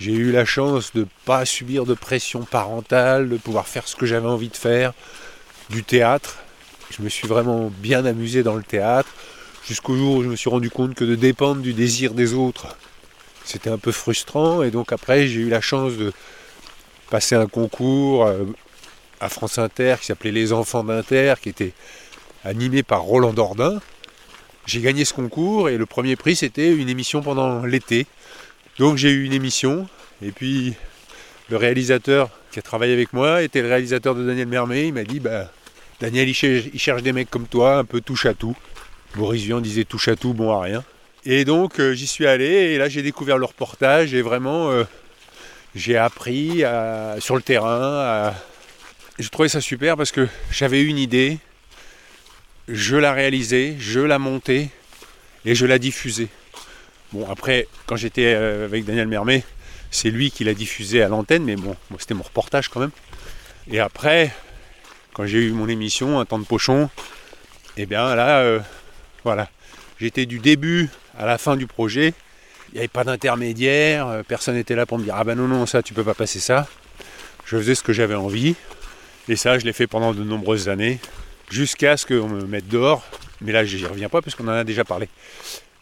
J'ai 0.00 0.12
eu 0.12 0.32
la 0.32 0.46
chance 0.46 0.94
de 0.94 1.00
ne 1.00 1.06
pas 1.26 1.44
subir 1.44 1.84
de 1.84 1.92
pression 1.92 2.44
parentale, 2.44 3.28
de 3.28 3.36
pouvoir 3.36 3.68
faire 3.68 3.86
ce 3.86 3.94
que 3.94 4.06
j'avais 4.06 4.28
envie 4.28 4.48
de 4.48 4.56
faire, 4.56 4.94
du 5.68 5.84
théâtre. 5.84 6.38
Je 6.90 7.02
me 7.02 7.10
suis 7.10 7.28
vraiment 7.28 7.70
bien 7.70 8.06
amusé 8.06 8.42
dans 8.42 8.54
le 8.54 8.62
théâtre, 8.62 9.10
jusqu'au 9.68 9.94
jour 9.94 10.16
où 10.16 10.22
je 10.22 10.28
me 10.28 10.36
suis 10.36 10.48
rendu 10.48 10.70
compte 10.70 10.94
que 10.94 11.04
de 11.04 11.16
dépendre 11.16 11.60
du 11.60 11.74
désir 11.74 12.14
des 12.14 12.32
autres, 12.32 12.78
c'était 13.44 13.68
un 13.68 13.76
peu 13.76 13.92
frustrant. 13.92 14.62
Et 14.62 14.70
donc 14.70 14.90
après, 14.90 15.28
j'ai 15.28 15.40
eu 15.40 15.50
la 15.50 15.60
chance 15.60 15.92
de 15.92 16.14
passer 17.10 17.34
un 17.34 17.46
concours 17.46 18.24
euh, 18.24 18.44
à 19.20 19.28
France 19.28 19.58
Inter 19.58 19.96
qui 20.00 20.06
s'appelait 20.06 20.32
Les 20.32 20.54
Enfants 20.54 20.82
d'Inter, 20.82 21.34
qui 21.42 21.50
était 21.50 21.74
animé 22.42 22.82
par 22.82 23.02
Roland 23.02 23.34
Dordain. 23.34 23.80
J'ai 24.64 24.80
gagné 24.80 25.04
ce 25.04 25.12
concours 25.12 25.68
et 25.68 25.76
le 25.76 25.84
premier 25.84 26.16
prix, 26.16 26.36
c'était 26.36 26.72
une 26.74 26.88
émission 26.88 27.20
pendant 27.20 27.66
l'été. 27.66 28.06
Donc 28.80 28.96
j'ai 28.96 29.10
eu 29.10 29.24
une 29.24 29.34
émission. 29.34 29.86
Et 30.22 30.30
puis 30.30 30.72
le 31.50 31.58
réalisateur 31.58 32.30
qui 32.50 32.58
a 32.58 32.62
travaillé 32.62 32.94
avec 32.94 33.12
moi 33.12 33.42
était 33.42 33.60
le 33.60 33.68
réalisateur 33.68 34.14
de 34.14 34.24
Daniel 34.24 34.48
Mermet. 34.48 34.88
Il 34.88 34.94
m'a 34.94 35.04
dit, 35.04 35.20
bah, 35.20 35.52
Daniel, 36.00 36.30
il 36.30 36.34
cherche, 36.34 37.02
des 37.02 37.12
mecs 37.12 37.28
comme 37.28 37.46
toi, 37.46 37.76
un 37.76 37.84
peu 37.84 38.00
touche 38.00 38.24
à 38.24 38.32
tout. 38.32 38.56
Boris 39.16 39.42
Vian 39.42 39.60
disait 39.60 39.84
touche 39.84 40.08
à 40.08 40.16
tout, 40.16 40.32
bon 40.32 40.50
à 40.50 40.62
rien. 40.62 40.82
Et 41.26 41.44
donc 41.44 41.78
euh, 41.78 41.92
j'y 41.92 42.06
suis 42.06 42.26
allé 42.26 42.46
et 42.46 42.78
là 42.78 42.88
j'ai 42.88 43.02
découvert 43.02 43.36
le 43.36 43.44
reportage 43.44 44.14
et 44.14 44.22
vraiment 44.22 44.70
euh, 44.70 44.84
J'ai 45.74 45.98
appris 45.98 46.62
sur 47.18 47.36
le 47.36 47.42
terrain. 47.42 48.32
Je 49.18 49.28
trouvais 49.28 49.50
ça 49.50 49.60
super 49.60 49.98
parce 49.98 50.10
que 50.10 50.26
j'avais 50.50 50.82
une 50.82 50.96
idée, 50.96 51.38
je 52.66 52.96
la 52.96 53.12
réalisais, 53.12 53.76
je 53.78 54.00
la 54.00 54.18
montais 54.18 54.70
et 55.44 55.54
je 55.54 55.66
la 55.66 55.78
diffusais. 55.78 56.28
Bon, 57.12 57.28
après, 57.28 57.66
quand 57.86 57.96
j'étais 57.96 58.34
euh, 58.34 58.66
avec 58.66 58.84
Daniel 58.84 59.08
Mermet, 59.08 59.44
c'est 59.90 60.10
lui 60.10 60.30
qui 60.30 60.44
l'a 60.44 60.54
diffusé 60.54 61.02
à 61.02 61.08
l'antenne, 61.08 61.44
mais 61.44 61.56
bon, 61.56 61.74
c'était 61.98 62.14
mon 62.14 62.22
reportage 62.22 62.68
quand 62.68 62.80
même. 62.80 62.92
Et 63.70 63.80
après, 63.80 64.32
quand 65.12 65.26
j'ai 65.26 65.38
eu 65.38 65.50
mon 65.50 65.68
émission, 65.68 66.20
Un 66.20 66.24
temps 66.24 66.38
de 66.38 66.44
pochon, 66.44 66.88
et 67.76 67.86
bien 67.86 68.14
là, 68.14 68.40
euh, 68.40 68.60
voilà, 69.24 69.48
j'étais 70.00 70.26
du 70.26 70.38
début 70.38 70.88
à 71.18 71.26
la 71.26 71.36
fin 71.38 71.56
du 71.56 71.66
projet. 71.66 72.14
Il 72.68 72.74
n'y 72.74 72.78
avait 72.78 72.88
pas 72.88 73.02
d'intermédiaire, 73.02 74.06
euh, 74.06 74.22
personne 74.22 74.54
n'était 74.54 74.76
là 74.76 74.86
pour 74.86 74.98
me 74.98 75.04
dire 75.04 75.14
Ah 75.16 75.24
ben 75.24 75.34
non, 75.34 75.48
non, 75.48 75.66
ça, 75.66 75.82
tu 75.82 75.94
peux 75.94 76.04
pas 76.04 76.14
passer 76.14 76.38
ça. 76.38 76.68
Je 77.44 77.56
faisais 77.56 77.74
ce 77.74 77.82
que 77.82 77.92
j'avais 77.92 78.14
envie. 78.14 78.54
Et 79.28 79.34
ça, 79.34 79.58
je 79.58 79.64
l'ai 79.64 79.72
fait 79.72 79.88
pendant 79.88 80.14
de 80.14 80.22
nombreuses 80.22 80.68
années, 80.68 81.00
jusqu'à 81.50 81.96
ce 81.96 82.06
qu'on 82.06 82.28
me 82.28 82.46
mette 82.46 82.68
dehors. 82.68 83.04
Mais 83.40 83.50
là, 83.50 83.64
j'y 83.64 83.84
reviens 83.84 84.08
pas 84.08 84.22
parce 84.22 84.36
qu'on 84.36 84.46
en 84.46 84.52
a 84.52 84.64
déjà 84.64 84.84
parlé. 84.84 85.08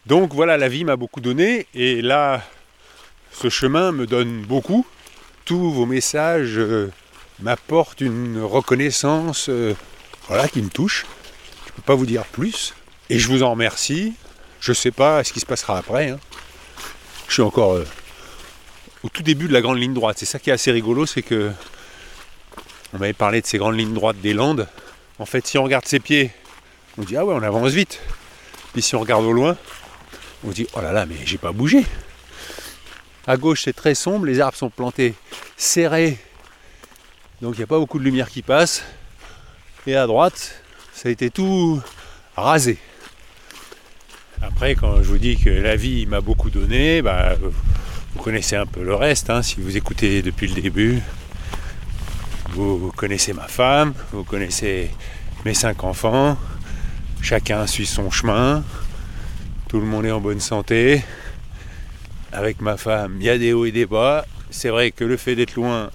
Donc 0.09 0.33
voilà, 0.33 0.57
la 0.57 0.69
vie 0.69 0.85
m'a 0.85 0.95
beaucoup 0.95 1.21
donné. 1.21 1.67
Et 1.75 2.01
là, 2.01 2.41
ce 3.31 3.47
chemin 3.47 3.91
me 3.91 4.07
donne 4.07 4.41
beaucoup. 4.41 4.83
Tous 5.45 5.71
vos 5.71 5.85
messages 5.85 6.57
euh, 6.57 6.91
m'apportent 7.41 8.01
une 8.01 8.41
reconnaissance 8.41 9.49
euh, 9.49 9.75
voilà, 10.27 10.47
qui 10.47 10.63
me 10.63 10.69
touche. 10.69 11.05
Je 11.67 11.71
ne 11.71 11.75
peux 11.75 11.81
pas 11.83 11.93
vous 11.93 12.07
dire 12.07 12.25
plus. 12.25 12.73
Et 13.11 13.19
je 13.19 13.27
vous 13.27 13.43
en 13.43 13.51
remercie. 13.51 14.13
Je 14.59 14.71
ne 14.71 14.75
sais 14.75 14.89
pas 14.89 15.23
ce 15.23 15.31
qui 15.31 15.39
se 15.39 15.45
passera 15.45 15.77
après. 15.77 16.09
hein. 16.09 16.19
Je 17.27 17.33
suis 17.33 17.43
encore 17.43 17.73
euh, 17.73 17.85
au 19.03 19.09
tout 19.09 19.21
début 19.21 19.47
de 19.47 19.53
la 19.53 19.61
grande 19.61 19.77
ligne 19.77 19.93
droite. 19.93 20.17
C'est 20.19 20.25
ça 20.25 20.39
qui 20.39 20.49
est 20.49 20.53
assez 20.53 20.71
rigolo, 20.71 21.05
c'est 21.05 21.21
que 21.21 21.51
on 22.93 22.97
m'avait 22.97 23.13
parlé 23.13 23.41
de 23.41 23.45
ces 23.45 23.59
grandes 23.59 23.77
lignes 23.77 23.93
droites 23.93 24.19
des 24.19 24.33
Landes. 24.33 24.67
En 25.19 25.27
fait, 25.27 25.45
si 25.45 25.59
on 25.59 25.63
regarde 25.63 25.85
ses 25.85 25.99
pieds, 25.99 26.31
on 26.97 27.03
dit 27.03 27.15
ah 27.15 27.23
ouais, 27.23 27.35
on 27.35 27.43
avance 27.43 27.69
vite. 27.73 28.01
Puis 28.73 28.81
si 28.81 28.95
on 28.95 28.99
regarde 28.99 29.23
au 29.25 29.31
loin, 29.31 29.55
on 30.45 30.51
dit 30.51 30.67
oh 30.73 30.81
là 30.81 30.91
là, 30.91 31.05
mais 31.05 31.15
j'ai 31.25 31.37
pas 31.37 31.51
bougé. 31.51 31.85
À 33.27 33.37
gauche, 33.37 33.63
c'est 33.63 33.75
très 33.75 33.95
sombre, 33.95 34.25
les 34.25 34.39
arbres 34.39 34.57
sont 34.57 34.69
plantés 34.69 35.13
serrés, 35.57 36.17
donc 37.41 37.55
il 37.55 37.57
n'y 37.57 37.63
a 37.63 37.67
pas 37.67 37.77
beaucoup 37.77 37.99
de 37.99 38.03
lumière 38.03 38.29
qui 38.29 38.41
passe. 38.41 38.83
Et 39.87 39.95
à 39.95 40.07
droite, 40.07 40.61
ça 40.93 41.09
a 41.09 41.11
été 41.11 41.29
tout 41.29 41.81
rasé. 42.35 42.77
Après, 44.41 44.75
quand 44.75 45.03
je 45.03 45.07
vous 45.09 45.17
dis 45.17 45.37
que 45.37 45.49
la 45.49 45.75
vie 45.75 46.05
m'a 46.05 46.21
beaucoup 46.21 46.49
donné, 46.49 47.01
bah, 47.01 47.35
vous 48.13 48.21
connaissez 48.21 48.55
un 48.55 48.65
peu 48.65 48.83
le 48.83 48.95
reste, 48.95 49.29
hein, 49.29 49.41
si 49.41 49.61
vous 49.61 49.77
écoutez 49.77 50.21
depuis 50.21 50.47
le 50.47 50.61
début. 50.61 51.01
Vous 52.51 52.91
connaissez 52.95 53.33
ma 53.33 53.47
femme, 53.47 53.93
vous 54.11 54.23
connaissez 54.23 54.89
mes 55.45 55.53
cinq 55.53 55.83
enfants, 55.83 56.37
chacun 57.21 57.67
suit 57.67 57.85
son 57.85 58.09
chemin, 58.09 58.63
tout 59.69 59.79
le 59.79 59.85
monde 59.85 60.05
est 60.07 60.11
en 60.11 60.19
bonne 60.19 60.39
santé. 60.39 61.03
Avec 62.33 62.59
ma 62.59 62.75
femme, 62.75 63.17
il 63.19 63.25
y 63.25 63.29
a 63.29 63.37
des 63.37 63.53
hauts 63.53 63.65
et 63.65 63.71
des 63.71 63.85
bas. 63.85 64.25
C'est 64.49 64.69
vrai 64.69 64.91
que 64.91 65.03
le 65.03 65.15
fait 65.15 65.35
d'être 65.35 65.55
loin, 65.55 65.91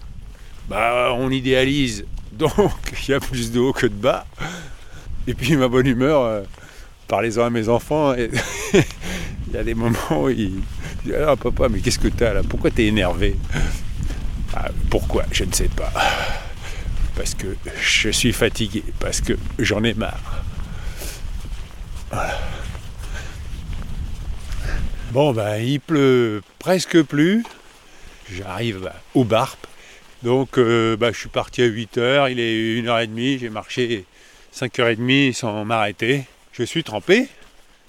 bah, 0.68 1.12
on 1.16 1.30
idéalise, 1.30 2.06
donc 2.32 2.52
il 3.06 3.10
y 3.10 3.14
a 3.14 3.20
plus 3.20 3.50
de 3.50 3.58
hauts 3.58 3.72
que 3.72 3.86
de 3.86 3.94
bas. 3.94 4.26
Et 5.26 5.34
puis 5.34 5.56
ma 5.56 5.66
bonne 5.66 5.86
humeur, 5.86 6.22
euh, 6.22 6.42
parlez-en 7.08 7.46
à 7.46 7.50
mes 7.50 7.68
enfants, 7.68 8.14
il 8.16 8.30
y 9.52 9.56
a 9.56 9.64
des 9.64 9.74
moments 9.74 10.22
où 10.22 10.30
ils 10.30 10.60
disent 11.04 11.14
Ah 11.26 11.34
papa, 11.34 11.68
mais 11.68 11.80
qu'est-ce 11.80 11.98
que 11.98 12.08
t'as 12.08 12.32
là? 12.32 12.42
Pourquoi 12.48 12.70
t'es 12.70 12.86
énervé? 12.86 13.36
Ah, 14.54 14.68
Pourquoi? 14.88 15.24
Je 15.32 15.42
ne 15.44 15.52
sais 15.52 15.68
pas. 15.68 15.92
Parce 17.16 17.34
que 17.34 17.56
je 17.80 18.10
suis 18.10 18.32
fatigué, 18.32 18.84
parce 19.00 19.20
que 19.20 19.32
j'en 19.58 19.82
ai 19.82 19.94
marre. 19.94 20.44
Bon, 25.14 25.32
ben, 25.32 25.58
il 25.58 25.78
pleut 25.78 26.42
presque 26.58 27.00
plus. 27.02 27.44
J'arrive 28.32 28.90
au 29.14 29.22
Barp. 29.22 29.64
Donc, 30.24 30.58
euh, 30.58 30.96
bah, 30.96 31.12
je 31.12 31.18
suis 31.20 31.28
parti 31.28 31.62
à 31.62 31.68
8h, 31.68 32.32
il 32.32 32.40
est 32.40 32.82
1h30, 32.82 33.38
j'ai 33.38 33.48
marché 33.48 34.06
5h30 34.52 35.32
sans 35.32 35.64
m'arrêter. 35.64 36.24
Je 36.50 36.64
suis 36.64 36.82
trempé. 36.82 37.28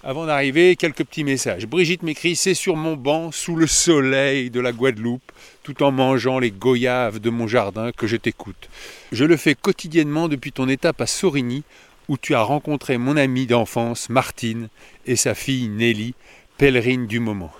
Avant 0.03 0.27
d'arriver, 0.27 0.75
quelques 0.75 1.03
petits 1.03 1.23
messages. 1.23 1.65
Brigitte 1.65 2.03
m'écrit 2.03 2.35
C'est 2.35 2.53
sur 2.53 2.75
mon 2.75 2.95
banc, 2.95 3.31
sous 3.31 3.55
le 3.55 3.65
soleil 3.65 4.51
de 4.51 4.59
la 4.59 4.71
Guadeloupe, 4.71 5.31
tout 5.63 5.81
en 5.81 5.91
mangeant 5.91 6.37
les 6.37 6.51
goyaves 6.51 7.19
de 7.19 7.31
mon 7.31 7.47
jardin 7.47 7.91
que 7.91 8.05
je 8.05 8.17
t'écoute. 8.17 8.69
Je 9.11 9.25
le 9.25 9.35
fais 9.35 9.55
quotidiennement 9.55 10.27
depuis 10.27 10.51
ton 10.51 10.69
étape 10.69 11.01
à 11.01 11.07
Sorigny, 11.07 11.63
où 12.07 12.19
tu 12.19 12.35
as 12.35 12.43
rencontré 12.43 12.99
mon 12.99 13.17
amie 13.17 13.47
d'enfance, 13.47 14.09
Martine, 14.09 14.69
et 15.07 15.15
sa 15.15 15.33
fille 15.33 15.69
Nelly, 15.69 16.13
pèlerine 16.57 17.07
du 17.07 17.19
moment. 17.19 17.51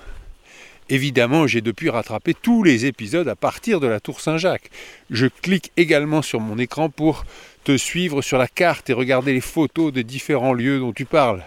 Évidemment, 0.90 1.48
j'ai 1.48 1.62
depuis 1.62 1.90
rattrapé 1.90 2.36
tous 2.36 2.62
les 2.62 2.86
épisodes 2.86 3.28
à 3.28 3.36
partir 3.36 3.80
de 3.80 3.88
la 3.88 4.00
Tour 4.00 4.22
Saint-Jacques. 4.22 4.70
Je 5.10 5.26
clique 5.26 5.72
également 5.78 6.22
sur 6.22 6.40
mon 6.40 6.60
écran 6.60 6.90
pour 6.90 7.26
te 7.64 7.76
suivre 7.76 8.22
sur 8.22 8.38
la 8.38 8.48
carte 8.48 8.90
et 8.90 8.94
regarder 8.94 9.34
les 9.34 9.42
photos 9.42 9.92
des 9.92 10.04
différents 10.04 10.54
lieux 10.54 10.80
dont 10.80 10.94
tu 10.94 11.06
parles. 11.06 11.44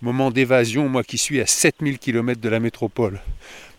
Moment 0.00 0.30
d'évasion, 0.30 0.88
moi 0.88 1.04
qui 1.04 1.18
suis 1.18 1.40
à 1.40 1.46
7000 1.46 1.98
km 1.98 2.40
de 2.40 2.48
la 2.48 2.60
métropole. 2.60 3.20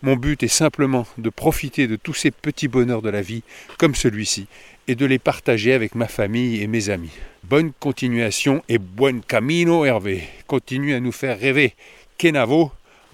Mon 0.02 0.16
but 0.16 0.42
est 0.42 0.48
simplement 0.48 1.06
de 1.18 1.28
profiter 1.28 1.88
de 1.88 1.96
tous 1.96 2.14
ces 2.14 2.30
petits 2.30 2.68
bonheurs 2.68 3.02
de 3.02 3.10
la 3.10 3.22
vie, 3.22 3.42
comme 3.78 3.94
celui-ci, 3.94 4.46
et 4.86 4.94
de 4.94 5.06
les 5.06 5.18
partager 5.18 5.72
avec 5.72 5.94
ma 5.94 6.08
famille 6.08 6.62
et 6.62 6.66
mes 6.66 6.88
amis. 6.88 7.12
Bonne 7.42 7.72
continuation 7.72 8.62
et 8.68 8.78
buen 8.78 9.22
camino 9.22 9.84
Hervé. 9.84 10.22
Continue 10.46 10.94
à 10.94 11.00
nous 11.00 11.12
faire 11.12 11.38
rêver. 11.38 11.74
Kenavo, 12.16 12.70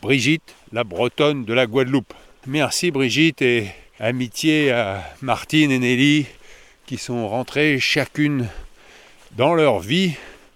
Brigitte, 0.06 0.54
la 0.70 0.84
bretonne 0.84 1.44
de 1.44 1.52
la 1.52 1.66
Guadeloupe. 1.66 2.14
Merci 2.46 2.92
Brigitte 2.92 3.42
et 3.42 3.66
amitié 3.98 4.70
à 4.70 5.02
Martine 5.20 5.72
et 5.72 5.80
Nelly 5.80 6.26
qui 6.86 6.96
sont 6.96 7.26
rentrées 7.26 7.80
chacune 7.80 8.46
dans 9.32 9.52
leur 9.52 9.80
vie 9.80 10.12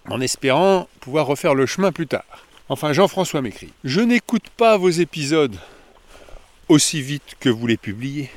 en 0.08 0.20
espérant 0.20 0.88
pouvoir 1.00 1.26
refaire 1.26 1.56
le 1.56 1.66
chemin 1.66 1.90
plus 1.90 2.06
tard. 2.06 2.46
Enfin, 2.68 2.92
Jean-François 2.92 3.42
m'écrit 3.42 3.72
Je 3.82 4.00
n'écoute 4.00 4.50
pas 4.56 4.76
vos 4.76 4.88
épisodes 4.88 5.58
aussi 6.68 7.02
vite 7.02 7.34
que 7.40 7.48
vous 7.48 7.66
les 7.66 7.76
publiez. 7.76 8.30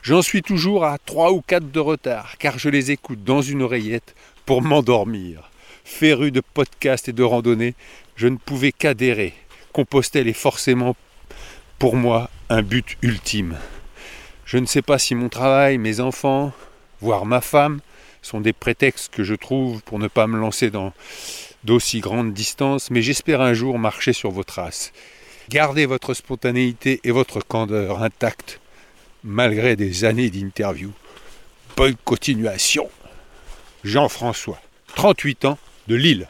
J'en 0.00 0.22
suis 0.22 0.40
toujours 0.40 0.86
à 0.86 0.96
3 0.96 1.32
ou 1.32 1.42
4 1.42 1.70
de 1.70 1.80
retard, 1.80 2.38
car 2.38 2.58
je 2.58 2.70
les 2.70 2.92
écoute 2.92 3.22
dans 3.24 3.42
une 3.42 3.60
oreillette 3.60 4.14
pour 4.46 4.62
m'endormir. 4.62 5.50
Féru 5.84 6.30
de 6.30 6.40
podcasts 6.40 7.10
et 7.10 7.12
de 7.12 7.22
randonnées, 7.22 7.74
je 8.16 8.28
ne 8.28 8.38
pouvais 8.38 8.72
qu'adhérer. 8.72 9.34
Compostelle 9.76 10.26
est 10.26 10.32
forcément 10.32 10.96
pour 11.78 11.96
moi 11.96 12.30
un 12.48 12.62
but 12.62 12.96
ultime. 13.02 13.58
Je 14.46 14.56
ne 14.56 14.64
sais 14.64 14.80
pas 14.80 14.98
si 14.98 15.14
mon 15.14 15.28
travail, 15.28 15.76
mes 15.76 16.00
enfants, 16.00 16.54
voire 17.02 17.26
ma 17.26 17.42
femme, 17.42 17.80
sont 18.22 18.40
des 18.40 18.54
prétextes 18.54 19.12
que 19.12 19.22
je 19.22 19.34
trouve 19.34 19.82
pour 19.82 19.98
ne 19.98 20.08
pas 20.08 20.26
me 20.26 20.38
lancer 20.38 20.70
dans 20.70 20.94
d'aussi 21.62 22.00
grandes 22.00 22.32
distances, 22.32 22.90
mais 22.90 23.02
j'espère 23.02 23.42
un 23.42 23.52
jour 23.52 23.78
marcher 23.78 24.14
sur 24.14 24.30
vos 24.30 24.44
traces. 24.44 24.94
Gardez 25.50 25.84
votre 25.84 26.14
spontanéité 26.14 27.02
et 27.04 27.10
votre 27.10 27.40
candeur 27.40 28.02
intactes, 28.02 28.60
malgré 29.24 29.76
des 29.76 30.06
années 30.06 30.30
d'interview. 30.30 30.90
Bonne 31.76 31.96
continuation. 32.02 32.88
Jean-François, 33.84 34.58
38 34.94 35.44
ans, 35.44 35.58
de 35.86 35.96
Lille. 35.96 36.28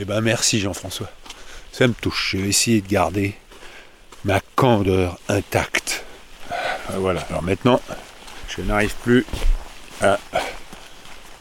Eh 0.00 0.04
ben 0.04 0.20
merci 0.20 0.58
Jean-François. 0.58 1.12
Ça 1.72 1.88
me 1.88 1.94
touche. 1.94 2.32
Je 2.32 2.42
vais 2.42 2.48
essayer 2.48 2.80
de 2.80 2.88
garder 2.88 3.34
ma 4.24 4.40
candeur 4.56 5.18
intacte. 5.28 6.04
Ah, 6.50 6.98
Voilà. 6.98 7.20
Alors 7.30 7.42
maintenant, 7.42 7.80
je 8.48 8.62
n'arrive 8.62 8.94
plus 9.02 9.24
à 10.00 10.18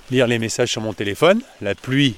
lire 0.10 0.28
les 0.28 0.40
messages 0.40 0.70
sur 0.72 0.82
mon 0.82 0.94
téléphone. 0.94 1.42
La 1.62 1.76
pluie, 1.76 2.16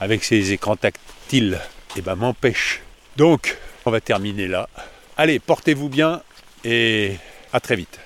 avec 0.00 0.24
ses 0.24 0.52
écrans 0.52 0.76
tactiles, 0.76 1.60
eh 1.96 2.00
ben, 2.00 2.16
m'empêche. 2.16 2.80
Donc, 3.16 3.56
on 3.86 3.90
va 3.90 4.00
terminer 4.00 4.48
là. 4.48 4.68
Allez, 5.16 5.38
portez-vous 5.38 5.88
bien 5.88 6.22
et 6.64 7.14
à 7.52 7.60
très 7.60 7.76
vite. 7.76 7.98